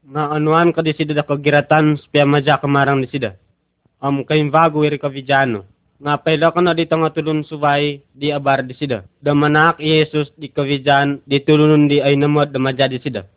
[0.08, 3.36] nga anuan ka di sida da kagiratan spya maja kamarang di sida.
[4.00, 5.68] Am kayong bago iri ka vidyano.
[6.00, 9.04] Nga pala ka na dito nga tulun subay di abar di sida.
[9.20, 13.28] Da manak Yesus di kavidyan di tulun di ay namod da maja di sida.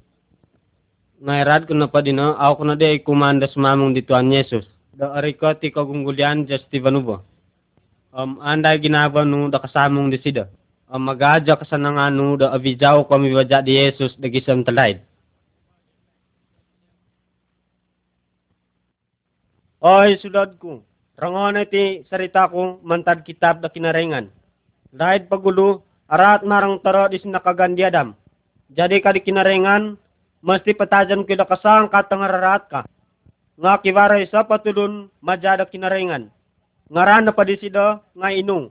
[1.19, 4.31] Nga irad ko na pa din ako ko na di ay kumanda sumamong di Tuhan
[4.31, 4.63] Yesus.
[4.95, 7.25] Da ariko ti kagunggulian just Stevanubo.
[8.15, 10.47] Um, anday ginaba no da kasamong di sida.
[10.87, 14.63] Um, magadya ka sa nangano da avidyaw kami wadya di Yesus da gisam.
[19.81, 20.85] Ay, sulad ko.
[21.17, 24.29] Rangon iti sarita ko mantad kitab da kinarengan.
[24.93, 28.13] Dahil pagulo, arat marang taro di sinakagandiadam.
[28.69, 29.97] Jadi ka di kinarengan,
[30.45, 32.81] mesti patajan kila kasang katangararat ka.
[33.57, 36.29] Nga kiwaray sa patulun, majada kinarengan.
[36.93, 38.69] Ngaran na padisida, nga inong.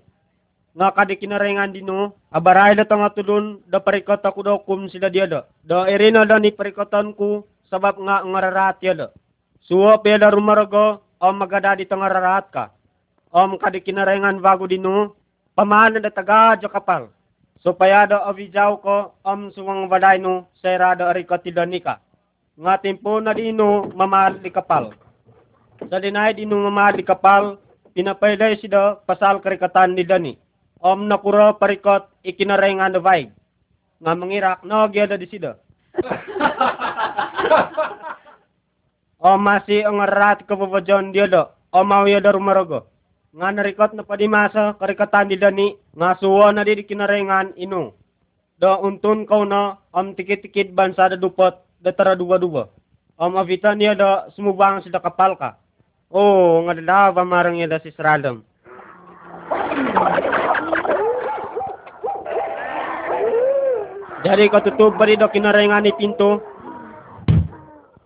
[0.79, 5.51] Nga kadi kinarengan dino, abaray na tanga tulun, da parikot ako daw kum sila diada.
[5.67, 9.11] Da irina da ni parikotan ko, sabab nga ngararat yada.
[9.71, 12.65] Suwa pela rumarago, om magada dito nga rarat ka.
[13.31, 15.15] Om kadi kinarengan bago dino,
[15.55, 17.07] pamana da taga jo kapal.
[17.61, 22.01] supaya do avijaw ko om suwang waday no sera do ari katidanika.
[22.61, 24.93] Nga timpo na dino mamahal di kapal.
[25.89, 27.57] Sa dinay dino mamahal di kapal,
[27.97, 30.37] pinapayday sida pasal karikatan ni Dani.
[30.81, 33.29] Om nakuro parikot ikinarengan na vaig.
[34.01, 35.57] Nga mangirak no gyada di sida.
[39.21, 41.45] o masih ang arat kapapajon dia do.
[41.71, 42.89] Mau ya do rumarogo.
[43.37, 45.69] Nga narikot na padimasa karikatan di Dani.
[45.95, 47.93] Nga suwa na di kinarengan inu.
[48.59, 52.73] Do untun kau na om tikit-tikit bansa da dupot da tara dua-dua.
[53.21, 55.61] Om avitan niya do sumubang sida kapal ka.
[56.11, 58.43] Oh, nga dalawa marang niya da si Sradam.
[64.21, 66.50] Jadi katutup pa do kinarengan ni pinto.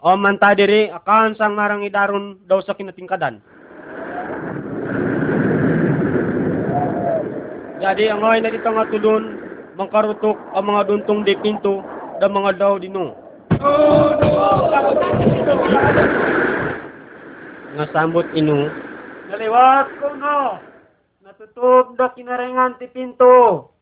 [0.05, 3.41] O manta diri akan sang marang idarun daw sa kinatingkadan.
[7.81, 9.41] Jadi ang na dito nga tulun
[9.81, 11.81] mangkarutok ang mga duntong di pinto
[12.21, 13.17] da mga daw dino.
[17.73, 18.69] Nga sambot inu.
[19.33, 20.61] Naliwat ko no.
[21.25, 23.73] Natutup da kinarengan ti pinto.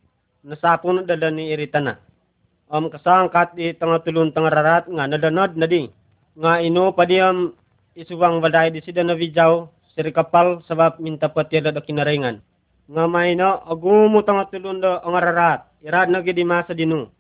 [0.46, 1.98] Nasapon na dala ni irita na.
[2.70, 5.90] Am kasangkat di tanga tulun tanga rarat nga nadanod na di.
[6.33, 7.53] Nga ino padiyam
[7.92, 12.40] isuwang waday di sida na vijaw siri kapal sabab minta patya da kinarengan.
[12.88, 15.68] Nga may no agumo tanga tulun da ang rarat.
[15.85, 17.12] Irad na gidi masa dinu.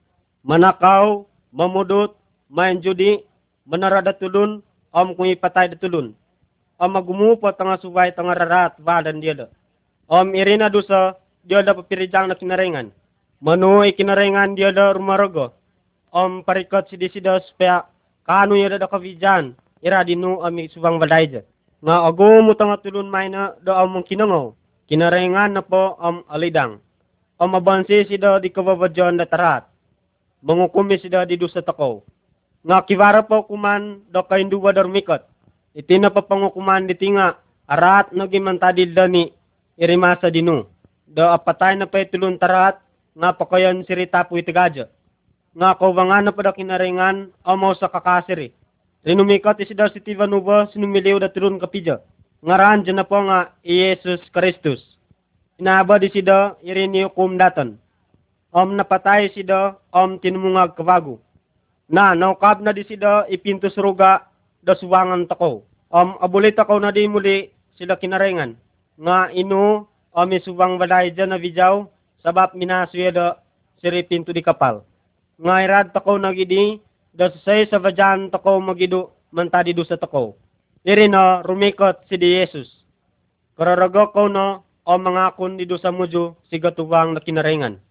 [0.48, 2.16] Manakaw, mamudot,
[2.48, 3.20] main judi,
[3.68, 4.64] manarada tulun,
[4.96, 6.16] am kung ipatay da tulun.
[6.80, 9.46] Am magumupo tanga subay tanga rarat badan dia da.
[10.08, 12.88] Am irina dusa dia da papirijang na kinarengan.
[13.44, 15.52] Manu ikinarengan dia da rumarogo.
[16.12, 17.91] Om parikot si disida supaya
[18.26, 19.54] kanu ya da kavijan.
[19.82, 21.42] Ira dinu ami subang badai
[21.82, 24.54] Nga ago mo tanga tulun may na da among kinangaw.
[24.86, 26.78] Kinarengan na po am alidang.
[27.42, 29.66] Om abansi sida di kababadyon da tarat.
[30.46, 31.98] Mangukumi sida di dusa takaw.
[32.62, 34.70] Nga kivara po kuman da kainduwa
[36.14, 37.42] pa pangukuman di tinga.
[37.66, 39.34] Arat no gimantadil dani
[39.74, 40.62] irimasa dinu.
[41.10, 42.78] Da apatay na pa tulun tarat
[43.18, 44.86] nga pakayan sirita po itigadya.
[45.52, 48.56] Nga kawangan na pada kinaringan amaw sa kakasiri.
[49.04, 52.00] Rinumikot isida si Tivanuba sinumiliw da turun kapidya.
[52.40, 54.80] Ngaran dyan na po nga Iyesus Kristus.
[55.60, 57.76] Inaba di sida irini hukum datan.
[58.48, 61.20] Om napatay sida om tinumungag kabago.
[61.92, 64.24] Na naukab na di sida ipinto suruga
[64.64, 65.68] da suwangan tako.
[65.92, 68.56] Om abulit ako na di muli sila kinaringan.
[68.96, 69.84] Nga inu
[70.16, 71.84] om isubang balay dyan na vijaw
[72.24, 73.26] sabab minasuya da
[73.84, 74.88] siri pinto di kapal.
[75.42, 76.78] Nga irad tako nagidi,
[77.10, 80.38] da say sa vajan tako magidu mantadi do sa tako.
[80.86, 82.70] Diri na rumikot si di Jesus.
[83.58, 87.82] Kararago ko no o mga kun di do sa mujo si gatuwang na kinarengan.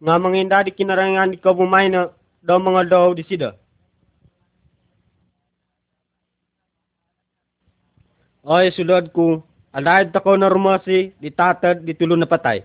[0.00, 2.08] Nga manginda di kinarengan di kabumay na
[2.40, 3.52] daw mga daw di sida.
[8.44, 9.40] Oy, sulod ko,
[9.72, 12.60] alahid tako na rumasi, di tatad, di tulo na patay.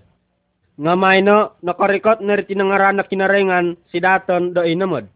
[0.79, 5.11] Nga may no, nakarikot na tinangaran na kinarengan si daton do inamod.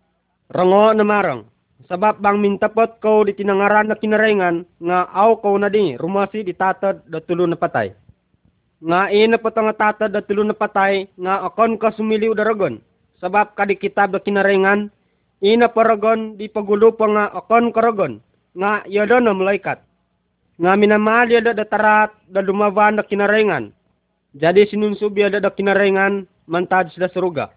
[0.52, 1.48] Rango na marang.
[1.88, 6.52] Sabab bang mintapot ko di tinangaran na kinarengan nga aw ko na di rumasi di
[6.52, 7.96] tatad do tulo na patay.
[8.84, 12.84] Nga ina po nga tatad do tulo na patay nga akon ka sumiliw daragon.
[13.24, 14.92] Sabab kadi kitab do kinarengan
[15.40, 18.20] ina paragon di pagulo pa nga akon karagon
[18.52, 19.80] nga yado na malaikat.
[20.60, 23.72] Nga minamali da datarat da dumavan da kinarengan
[24.34, 27.54] jadi sinunsub ya da kinarengan mantad sila suruga.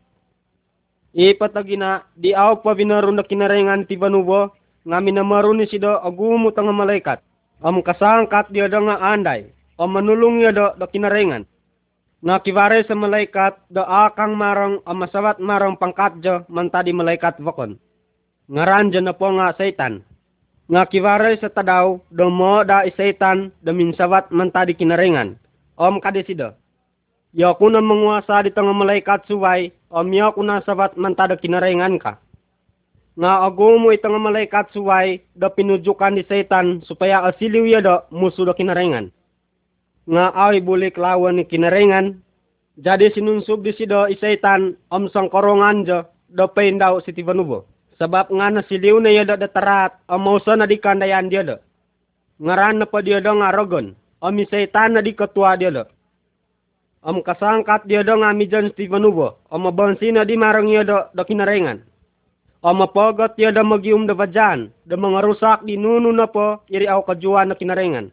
[1.16, 4.52] Ipatagina di aw pa binarun da kinarengan ti banubo
[4.84, 7.24] nga minamarun ni sida agumo tanga malaikat.
[7.64, 9.48] Am kasangkat dia da nga anday.
[9.80, 11.48] Am manulung ya da, kinarengan.
[12.20, 17.80] Nga kivare sa malaikat da akang marang am masawat marang pangkat jo mantadi malaikat vakon.
[18.52, 20.04] Ngaran na po nga satan.
[20.68, 25.40] Nga kivare sa tadaw da mo da isaitan da minsawat mantadi kinarengan.
[25.80, 26.52] Om kadesida.
[27.36, 32.16] Ya kuna menguasa di tengah malaikat suway, om ya kuna sabat mantada kinarengan ka.
[33.12, 38.56] Nga agumo itang malaikat suway, da pinujukan di setan, supaya asiliw ya da musuh da
[38.56, 39.12] kinarengan.
[40.08, 42.24] Nga ay bulik lawan ni kinarengan,
[42.80, 47.68] jadi sinunsub di sido isaitan, om sang korongan jo, da daw si tibanubo.
[48.00, 51.60] Sebab nga nasiliw na yada da tarat, om mausa na di kandayan dia da.
[52.40, 53.92] Ngaran na pa dia da nga rogon,
[54.24, 55.84] om isaitan na di ketua dia da
[57.06, 59.38] Am kasangkat dia do ngami John Stephen Ubo.
[59.54, 61.78] Am mabansi na di marang iya do, do kinarengan.
[62.66, 64.74] Am mapogot dia do magium do vajan.
[64.90, 68.10] Do mangarusak di nunu na po iri au kajuan na kinarengan.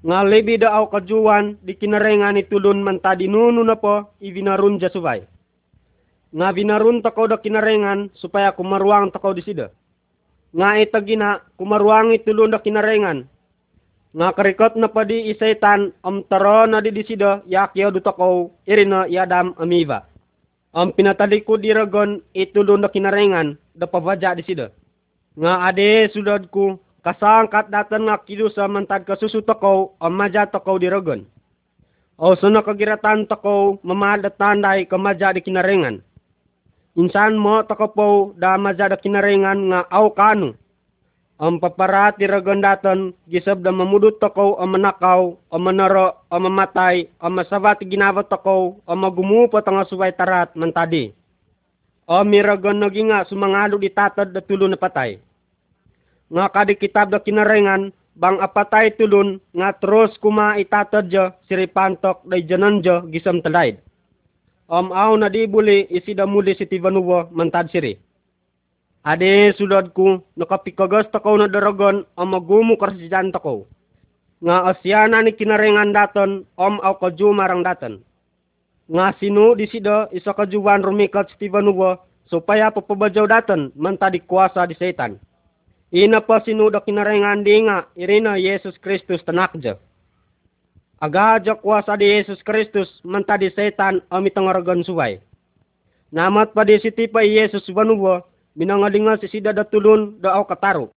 [0.00, 4.88] Nga lebi do au kajuan di kinarengan itulun man tadi nunu na po ibinarun ja
[4.88, 5.20] subay.
[6.32, 9.68] Nga binarun takaw da kinarengan supaya kumaruang takaw di sida.
[10.56, 13.28] Nga itagina kumaruang itulun da kinarengan.
[14.16, 19.52] Nga karikot na padi isaitan am taro na di disida yakyo du takaw irina yadam
[19.60, 20.08] amiva.
[20.72, 24.72] Am pinatalikod diragon itulun da kinarengan da pabaja di sida.
[25.36, 31.28] Nga ade sudadku kasangkat datan nga kidusa mantad kasusu takaw am maja takaw diragon.
[32.16, 36.00] O suna kagiratan takaw mamadatandai kamaja di kinarengan.
[36.96, 40.56] Insan mo takapo da maja da kinarengan nga aw kanu.
[41.36, 47.76] Ang paparati ragandatan gisab da mamudot takaw ang manakaw, ang manaro, ang mamatay, ang masawat
[47.84, 51.12] ginawat takaw, ang magumupat ang suway tarat mantadi.
[52.08, 55.20] O miragan naging nga sumangalo di tatad da tulo na patay.
[56.32, 62.40] Nga kadi kitab da kinarengan, bang apatay tulun nga tros kuma itatad ja siripantok da
[62.40, 63.76] janan ja gisam talayd.
[64.72, 68.05] Om aw na di buli isida muli si Tivanuwa mantad siri.
[69.06, 73.62] Ade sulod ko nakapikagas takaw na daragon ang magumo karsidyan takaw.
[74.42, 78.02] Nga asyana ni kinarengan daton om aw kaju marang daton.
[78.90, 84.74] Nga sino di sida isa kajuan rumikat si Tivanuwa supaya papabajaw daton mantadi kuasa di
[84.74, 85.22] setan.
[85.94, 89.78] Ina pa sino da kinarengan di nga irina Yesus Kristus tanakja.
[90.98, 95.22] Agaja kuasa di Yesus Kristus mantadi setan amitangaragan suway.
[96.10, 98.26] Namat pa di siti pa Yesus banuwa
[98.56, 100.90] minangalinga si sida datulun daaw kataro.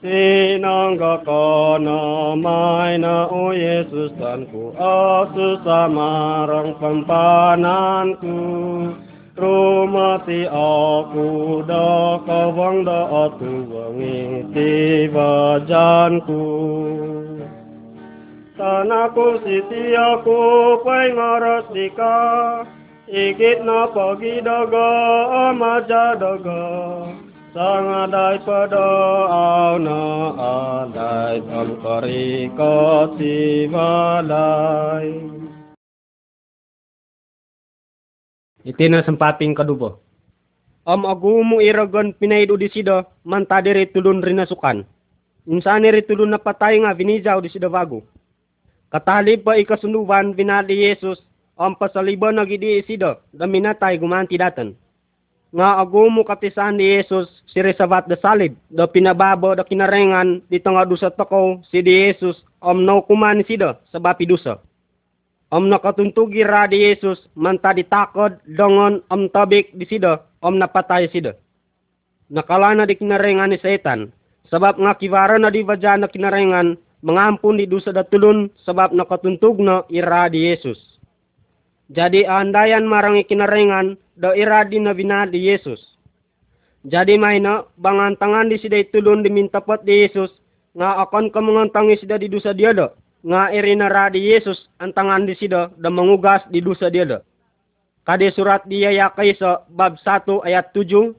[0.00, 8.36] Sinangga ka na may na o Yesus tanku asu samarang pampanan ku
[9.36, 16.44] Rumati aku da kawang da atu wangi tiba janku
[18.56, 20.40] Tanaku siti aku
[20.84, 22.16] pay ngaras dika
[23.06, 24.90] Ikit na pagi daga
[25.46, 26.62] amaja daga
[27.54, 28.86] Sangadai pada
[29.30, 30.00] au na
[30.34, 35.22] adai tamkari koti balai
[38.66, 40.02] Iti na sempating kadubo.
[40.82, 44.82] Am agumu iragon pinaido di sida mantade tulun rinasukan.
[45.46, 48.02] Insani tulun na patay nga vinijaw di sida bago.
[48.90, 51.22] Katalib pa ikasunduban binali Yesus
[51.56, 54.76] ang pasaliba na gidi sida da minatay gumanti datan.
[55.56, 60.84] Nga agumu katisan ni Yesus si resabat da salib da pinababo da kinarengan di tanga
[60.84, 64.60] dusa toko si di Yesus om no kuman sida sa bapi dusa.
[65.48, 71.32] Om nakatuntugi ra di Yesus manta ditakod dongon om tabik di sida om napatay sida.
[72.28, 74.12] Nakalana di kinarengan ni setan
[74.52, 79.86] sebab nga kivara na di baja na kinarengan mengampun di dosa datulun sebab nakatuntug na
[79.88, 80.95] ira di Yesus.
[81.86, 84.94] Jadi andayan marang kinarengan do ira di na
[85.26, 85.78] di Yesus.
[86.86, 90.30] Jadi may na bangantangan di sida tulun dimintapot di Yesus
[90.74, 92.90] nga akon kamangantangi sida di dosa dia do
[93.26, 97.18] nga irinara di Yesus ang tangan di sida da mangugas di dusa dia da.
[98.06, 101.10] Kadi surat dia yakay sa bab 1 ayat 7,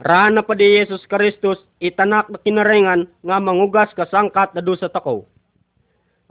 [0.00, 5.20] Rana pa di Yesus Kristus itanak na kinarengan nga mangugas kasangkat na dusa takaw.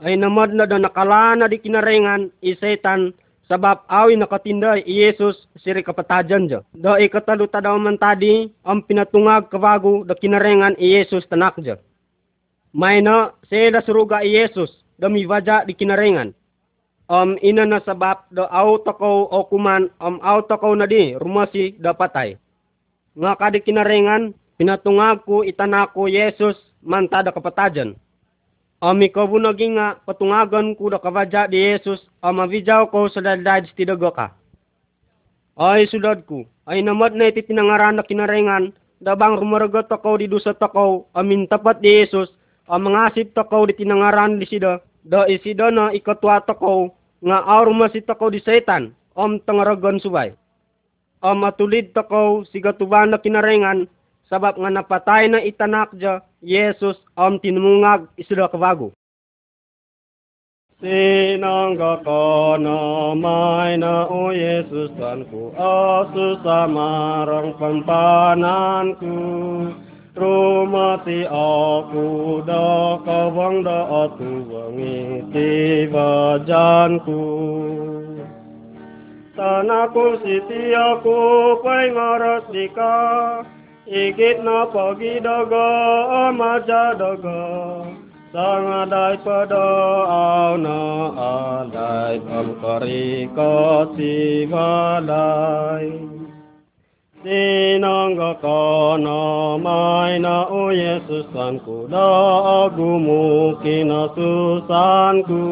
[0.02, 3.14] Ay namad na da nakalana di kinarengan isetan
[3.48, 6.60] sabab awi nakatinda Yesus siri kapatajan ja.
[6.74, 11.78] Da ikataluta daw man tadi ang pinatungag kawago da kinarengan Yesus tanak ja.
[12.72, 16.32] May na sila suruga Yesus dami vaja di kinarengan.
[17.12, 21.92] Um, ina na sabab do auto ko o kuman um auto na di rumasi da
[21.92, 22.40] patay.
[23.12, 27.98] Nga kadi kinarengan pinatungag ko itanako Yesus manta da kapatajan.
[28.82, 32.02] Um ikaw naging nga patungagan ko da kavaja di Yesus.
[32.18, 34.34] Um mavijaw ko sa daldad ti dago ka.
[35.54, 40.56] Ay sudad ko, ay namad na iti tinangaran na kinarengan, dabang rumaragot ako di dusa
[40.56, 42.32] takaw, amin tapat di Yesus,
[42.66, 46.90] ang mga asip takaw di tinangaran di sida, da isida na ikatwata ko
[47.22, 48.96] nga arum masita ko di setan.
[49.12, 50.32] Om tangaragon subay.
[51.20, 53.86] Om atulid ta ko sigatuban na kinarengan
[54.32, 58.88] sabab nga napatay na itanak dya, Yesus am tinungag isulok kabago.
[60.80, 69.14] Sinang gako na may na o Yesus tan ko aso sa marang pampanan ko.
[70.12, 76.36] Rumati aku da kawang da atu wangi tiba
[79.32, 81.16] Tanaku siti aku
[81.64, 83.61] pengaras dikak.
[83.92, 85.68] ikit nopo dogo
[86.32, 87.40] maca dogo.
[88.32, 89.64] Sangadai pada
[90.08, 90.78] auna
[91.28, 95.92] adai pamkari kosi walai
[97.22, 102.08] si nangga kono mai na o yesus sanku da
[102.64, 105.42] agumu kina susanku.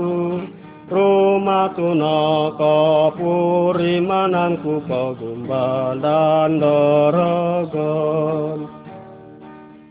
[0.91, 8.67] Rumatuna kapuri mananku kagumbal dan dorogon.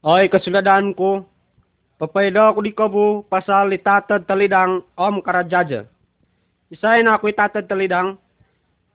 [0.00, 1.24] Balai Ay kasuladanku,
[2.00, 5.84] papayda ko di kabu pasal itatad talidang om karajaja.
[6.72, 8.16] Isay na ako itatad talidang,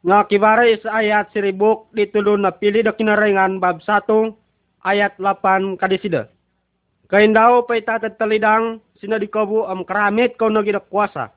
[0.02, 4.34] nga kibaray sa ayat siribuk ditulun na pili da kinaringan bab 1
[4.86, 6.30] ayat 8 kadisida.
[7.06, 8.82] Kain daw pa itatad talidang
[9.30, 11.30] kabu am karamit ko nagida kuasa.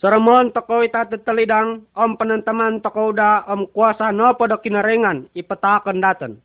[0.00, 6.00] Saramon tako itatad talidang om panantaman tako da am kuasa no pa da kinaringan ipatakan
[6.00, 6.40] datan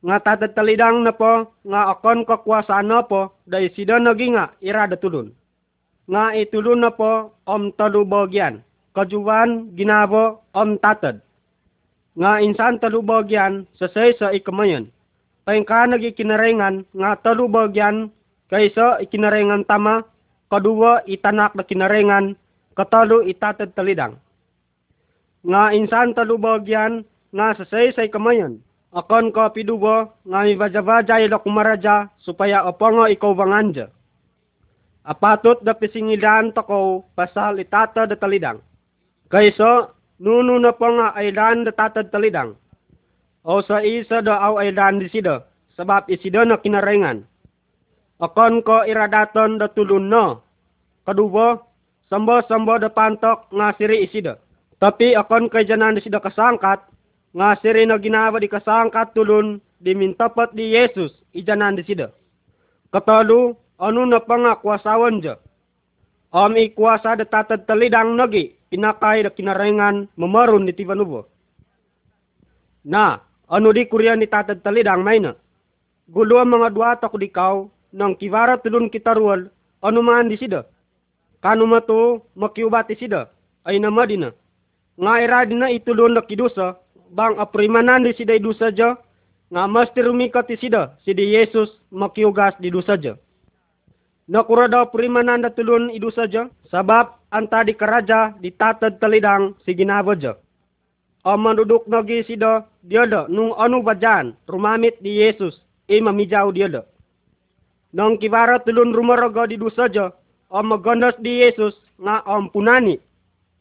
[0.00, 5.28] nga tatatalidang na po nga akon kakuasaan na po day sida nagi nga ira datulun.
[6.08, 8.64] Nga itulun na po om talubogyan
[8.96, 11.20] kajuwan ginabo om tatad.
[12.16, 14.88] Nga insan talubogyan sa say sa ikamayan.
[15.44, 18.08] Paing ka nagikinarengan nga talubogyan
[18.48, 20.02] kaysa ikinarengan tama
[20.48, 22.34] kadua itanak na kinarengan
[22.72, 24.16] katalo itatad talidang.
[25.44, 27.04] Nga insan talubogyan
[27.36, 33.30] nga sa say sa ikamayan akan ka pidubo nga mibaja-baja ila kumaraja supaya opongo ikaw
[33.38, 33.86] banganja.
[35.06, 38.58] Apatot da pisingilan tako pasal itata da talidang.
[39.30, 42.58] Kayso nuno na pa nga aylan da tatad talidang.
[43.46, 45.46] O sa isa da aw aylan di sida
[45.78, 47.24] sabab isida na kinarengan.
[48.20, 50.42] Akan ko iradaton da tulun no.
[51.06, 51.62] Kadubo
[52.10, 54.36] sambo-sambo da pantok nga siri isida.
[54.82, 56.84] Tapi akan kay janan di sida kasangkat
[57.30, 62.10] nga siri na ginawa di kasangkat tulun di mintapat di Yesus ijanan di sida.
[62.90, 65.38] Katalu anu na pangakwasawan ja.
[66.30, 71.26] Am ikuasa da tatad talidang nagi pinakay da kinarengan mamarun di tibanubo.
[72.86, 73.18] Na,
[73.50, 75.34] anu di kurya ni tatad talidang may na.
[76.10, 79.46] Gulo mga duwata ko di kaw nang kivara tulun kita ruwal
[79.86, 80.66] anu man di sida.
[81.38, 83.30] Kanu mato makiubat di sida
[83.62, 84.34] ay namadina.
[84.98, 86.74] Nga iradi na itulun na kidusa
[87.10, 88.94] bang aprimanan di sida dusa ja
[89.50, 93.18] nga masti rumikat ti sida sidi Yesus makiugas di dusa ja.
[94.30, 99.74] Nakura daw primanan da tulun idusa ja sabab anta di karaja di tatad talidang si
[99.74, 100.38] ginaba ja.
[101.26, 105.58] Aman duduk nagi sida dia da nung anu bajan rumamit di Yesus
[105.90, 106.82] e mamijaw dia da.
[107.90, 110.14] Nang kibara tulun rumaraga di dusa ja
[110.54, 113.02] am magandas di Yesus nga ampunani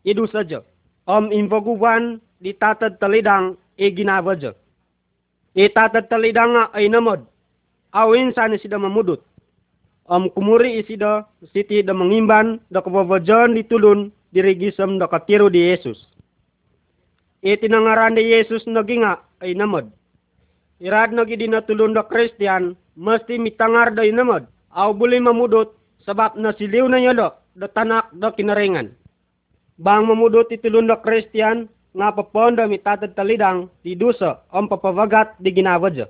[0.05, 0.61] idusa ja.
[1.09, 4.55] Am imbaguban di tatad talidang e ginawadya.
[5.55, 7.27] E tatad talidang nga ay namod.
[7.91, 9.19] Awin sana sida mamudot.
[10.09, 15.69] Am kumuri isida siti da mangimban da kababajan di tulun di regisam da katiro di
[15.69, 15.99] Yesus.
[17.43, 19.91] E tinangaran di Yesus naginga ay namod.
[20.79, 24.47] Irad nagi di natulun da Kristiyan, mesti mitangar da inamod.
[24.71, 25.75] Aw buli mamudot
[26.07, 28.95] sabab nasiliw na yalo da tanak da kinarengan.
[29.75, 36.05] Bang mamudot itulun da Kristiyan, nga papondo mitatad talidang di dusa om papavagat di ginawadja.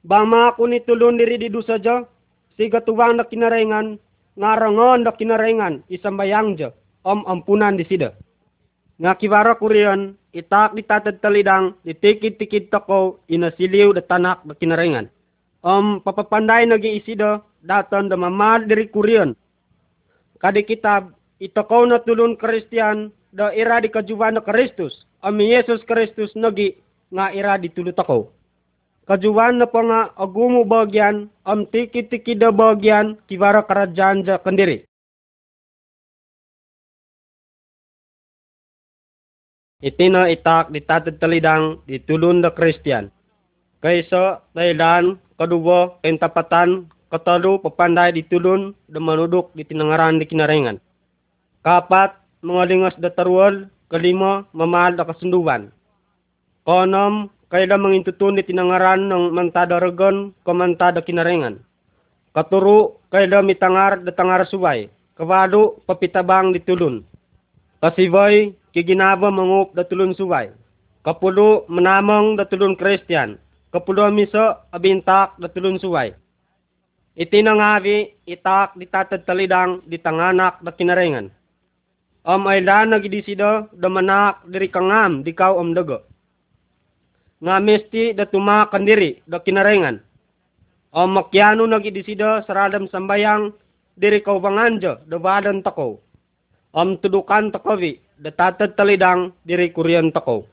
[0.00, 2.08] Bang mga kunitulun diri di dusa jo,
[2.56, 4.00] si gatuwang na kinarengan,
[4.40, 6.72] nga rangon na kinarengan isambayang jo,
[7.04, 8.16] om ampunan di sida.
[9.00, 15.12] Nga kiwara kuriyon, itak di tatad talidang, di tikid-tikid tako, inasiliw da tanak na kinarengan.
[15.60, 19.36] Om papapanday nag-iisida, datan da mamad diri kuriyon.
[20.40, 25.06] Kadi kitab, itakaw na tulun Kristiyan, da ira di kajuwan na Kristus.
[25.22, 26.78] Ami Yesus Kristus nagi
[27.10, 28.30] nga ira di tulut ako.
[29.10, 34.86] Kajuwan na pa nga agumo bagyan, am tiki-tiki da bagyan, kivara karajaan ja kandiri.
[39.80, 43.08] Itina itak di tatad talidang di tulun da Kristiyan.
[43.80, 50.76] Kaysa Thailand, kaduwa, kentapatan, katalu, papanday di tulun, da manudok di tinangaran di kinarengan.
[51.64, 55.72] Kapat, mga lingas da tarwal, kalima, mamahal da kasunduan.
[56.64, 61.60] Konom, kaila mangintutunit tinangaran ng mantada ragon, kamantada kinarengan.
[62.32, 67.04] Katuro, kaila mitangar da tangar suway, kawado, papitabang di tulun.
[67.80, 70.52] Kasibay, kiginaba mangup da tulun suway.
[71.00, 73.40] Kapulo menamang datulun Kristian.
[73.72, 76.12] Kapulo miso abintak datulun suway.
[77.16, 81.32] Itinangavi itak ditatad talidang ditanganak da kinarengan.
[82.24, 86.04] Am ay nagi disida da manak diri kangam dikaw am dago.
[87.40, 89.96] Nga mesti da tumakan diri da kinarengan.
[90.92, 93.56] Am makyano nagi disida saradam sambayang
[93.96, 96.00] diri kau banganja da badan tako.
[96.76, 100.44] Am tudukan takovi da tatad talidang diri kurian tako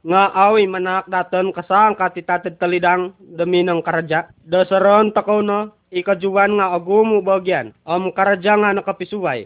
[0.00, 4.32] nga awi manak datan kasang katitatad talidang demi ng karaja.
[4.48, 9.44] Dasaron takaw no, ikajuan nga agumu bagyan, am karaja nga nakapisuway.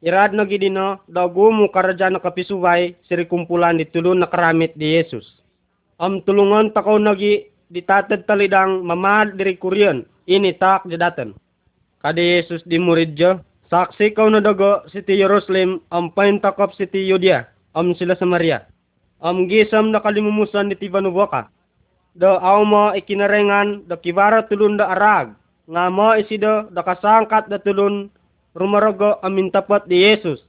[0.00, 5.28] Irad na gidino, dagumu karaja nakapisuway, siri kumpulan di tulun na karamit di Yesus.
[6.00, 11.36] Am tulungan takaw nagi ditatad talidang mamad diri kuryan, ini tak jadatan.
[12.00, 17.44] Kadi Yesus di muridjo, saksi kau na dago siti Jerusalem, am pain takop siti Yudia,
[17.76, 18.64] am sila Samaria
[19.20, 21.52] am gisam na kalimumusan ni Tibanuboka.
[22.16, 25.36] Da aw mo ikinarengan da kibara tulun da arag.
[25.70, 28.10] Nga mo isido da kasangkat da tulun
[28.54, 30.42] rumarago amin tapat di Yesus.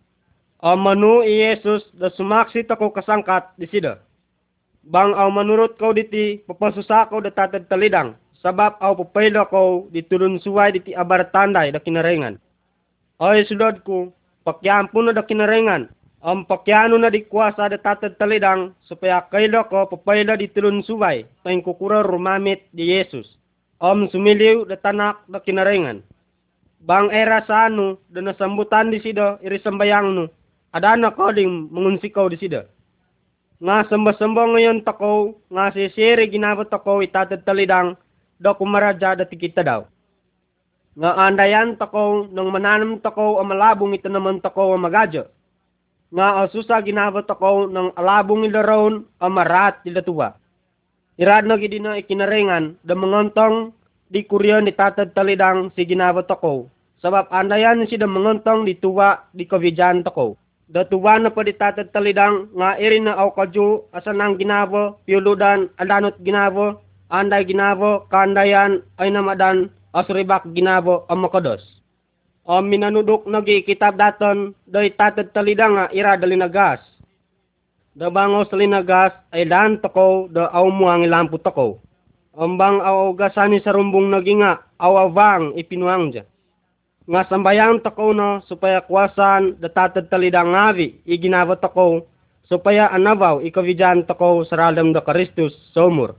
[0.62, 3.98] Am manu i Yesus da sumaksi tako kasangkat di sida.
[4.86, 8.18] Bang aw manurut kau diti papasusa ko da tatad talidang.
[8.42, 12.38] Sabab aw papayla ko ditulun suway diti abar tanday da kinarengan.
[13.22, 14.10] Ay sulod ko,
[14.46, 15.90] pakyampo na da kinarengan
[16.22, 21.26] ang pakyano na di kuasa da tatad talidang supaya kailo ko papayla di tulun subay
[21.42, 23.26] tayong kukura rumamit di Yesus.
[23.82, 26.06] Om sumiliw da tanak da kinarengan.
[26.82, 30.26] Bang era sa ano da nasambutan di sida iri sambayang no.
[30.74, 32.66] Adana ko ding mangunsikaw di sida.
[33.62, 37.94] Nga samba-samba ngayon tako nga si siri ginabot ako itatad talidang
[38.42, 39.86] da kumaraja da tikita daw.
[40.98, 45.30] Nga andayan tako nang mananam tako o malabong ito naman tako o magadyo
[46.12, 50.30] nga asusa ginabot ako ng alabong ilaron amarat ila tuwa.
[51.16, 53.00] Irad na gidi na ikinarengan da
[54.12, 56.68] di kuryan ni tatad talidang si ginabot ako.
[57.00, 60.36] Sabab andayan si da mangontong di tuwa di kavidyan tako.
[60.68, 65.00] Da tuwa na pa di tatad talidang nga irin na aw kadyo asan ang ginabo,
[65.08, 71.82] piuludan, alanot ginabo, anday ginabo, kandayan ay namadan asuribak ginabo ang makados
[72.46, 76.82] o minanudok nagi kitab daton doy tatad talida nga ira dali nagas.
[77.92, 81.84] Da bango sa linagas ay dan toko da aw mo ang ilampu toko.
[82.32, 86.28] Ambang aw gasani sa rumbong naginga awawang ipinuang dyan.
[87.12, 92.08] Nga sambayang toko no supaya kuwasan da tatad talida ngavi iginawat toko
[92.48, 96.16] supaya anabaw ikavidyan toko sa radam da Karistus somur.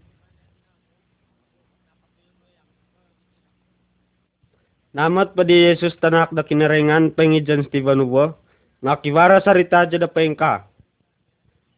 [4.93, 8.37] Namat pa di Yesus tanak da kinarengan pengijan Steven Ubo,
[8.85, 10.69] nga kiwara sa rita da pengka.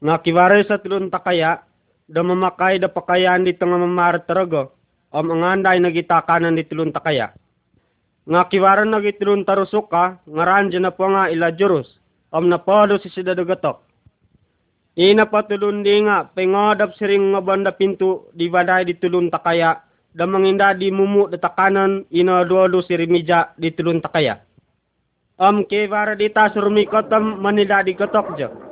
[0.03, 1.63] Nga kiwara sa tulun takaya,
[2.09, 4.73] da mamakay da pakayan di tanga mamarat tarago,
[5.13, 7.33] o manganday nagitakanan di tulun takaya.
[8.25, 11.89] Nga kiwara nagitulun tarusok ka, nga ranja na po nga ila Jurus,
[12.33, 13.85] om na podo si sidadagatok.
[14.97, 19.85] Ina patulun di nga, pengodap siring nga banda pintu, di baday di tulun takaya,
[20.15, 24.41] da manginda di mumu da takanan ina dualo si remija di tulun takaya.
[25.37, 28.64] Am ke vara di tas rumi kotam manila di kotok jo.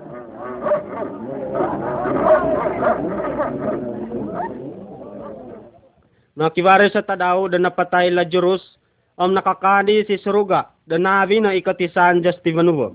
[6.33, 8.65] Nakivare sa tadao da napatay la jurus
[9.21, 12.89] am nakakadi si suruga da navi na ikatisan Justivanubo.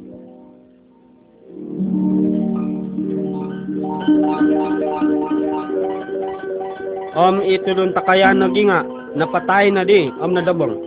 [7.17, 8.85] Om itulun takaya naginga,
[9.17, 10.77] napatay na di, om nadabong.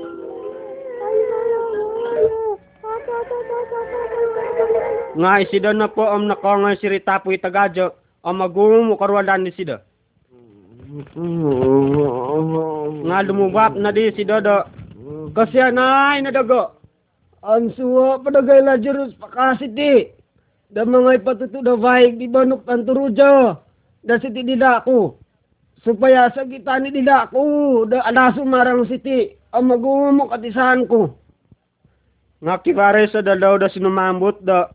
[5.19, 9.83] Nga isida na po om nakongay si Ritapo itagadyo, om magumum karwalan ni sida.
[13.07, 14.66] Nga lumubap na di si Dodo.
[15.30, 16.74] Kasi anay na dago.
[17.47, 20.11] Ang suwa padagay la Jerus pakasit di.
[20.74, 23.55] Da mga ipatuto da vaig di banok panturujo.
[24.03, 25.14] Da siti dida ako
[25.86, 31.14] supaya sa kita ni dila ko da adaso marang siti ang magumumok atisahan ko.
[32.43, 34.66] Nga kibare sa dalaw da sinumambot da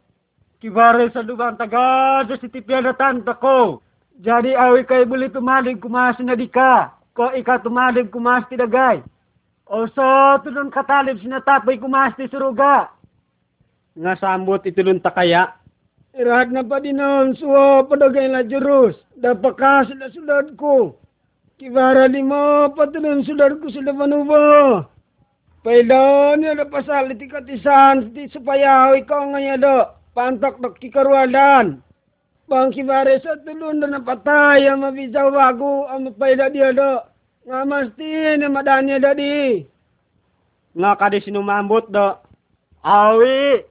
[0.63, 3.85] kibare sa lugar taga da siti pianatan ko.
[4.24, 6.95] Jadi awi kay buli tumalig kumas na di ka.
[7.11, 9.03] Ko ika tumalig kumas ti dagay.
[9.68, 10.07] O so
[10.45, 12.88] tulun katalib sinatapoy kumas ti suruga.
[13.99, 15.59] Nga sambot itulun takaya.
[16.16, 18.95] Irahat na pa din ang suwa padagay na Jerus.
[19.20, 20.95] Dapakas na sulad ko.
[21.59, 24.84] Kibara di mo patulan sulad ko sila manubo.
[25.59, 29.78] Pailan niya na pasal iti katisan ti supayaw ikaw nga do.
[30.16, 31.84] Pantak na kikarwalan.
[32.46, 37.02] Bang kibare sa tulun na napatay ang mabisaw bago ang mapayda dia do.
[37.50, 39.66] Nga masti na madanya dadi.
[40.78, 42.14] Nga kadi sinumambot do.
[42.86, 43.66] Awi.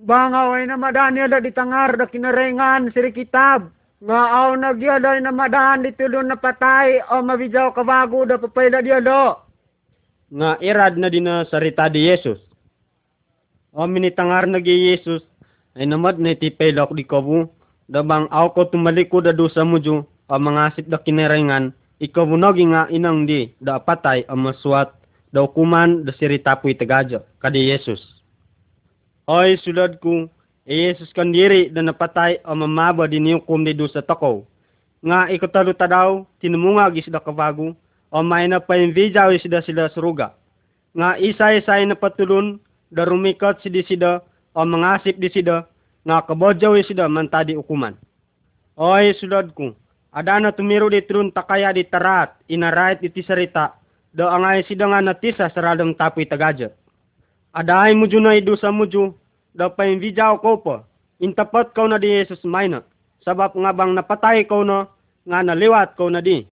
[0.00, 3.68] Bang away na madanya dadi tangar da kinarengan siri kitab.
[4.00, 8.40] Nga aw nagya da na madan di tulun na patay o mabisaw ka bago da
[8.40, 9.36] papayda dia do.
[10.32, 12.40] Nga irad na din na sarita di Yesus.
[13.76, 15.20] O minitangar na gi Yesus
[15.76, 17.52] ay namad na itipelok di kabu.
[17.84, 21.72] Dabang aw ko tumaliko da dosa mo jo o mga sip da kinarengan.
[22.00, 24.92] Ikaw nogi nga inang di da patay ang maswat
[25.32, 28.00] da hukuman da sirita puy tagajo kadi Yesus.
[29.24, 30.28] Oy sulad ko,
[30.68, 34.44] e Yesus kan diri da napatay o mamaba din yung kum di dosa takaw.
[35.04, 37.76] Nga ikataluta daw, tinumunga gis da kabago,
[38.08, 40.32] o may na paimvijaw sida sila suruga.
[40.96, 42.56] Nga isa-isay na patulun,
[42.88, 44.24] da rumikot sidi sida,
[44.56, 45.68] o mangasip di sida,
[46.04, 47.96] nga kabodjaw sida mantadi ukuman.
[48.76, 49.16] Oy
[49.56, 49.72] ko,
[50.12, 53.74] ada na tumiro di trun takaya di tarat, inarait iti sarita,
[54.12, 56.70] do angay sida nga natisa saradang tapoy tagaja.
[57.54, 59.14] Adahay mo na idusa mo jo,
[59.54, 60.74] daw pa imvijaw ko po,
[61.22, 62.82] intapat ko na di Jesus mayna,
[63.22, 64.90] sabab nga bang napatay ko no,
[65.24, 66.46] nga naliwat ko na di.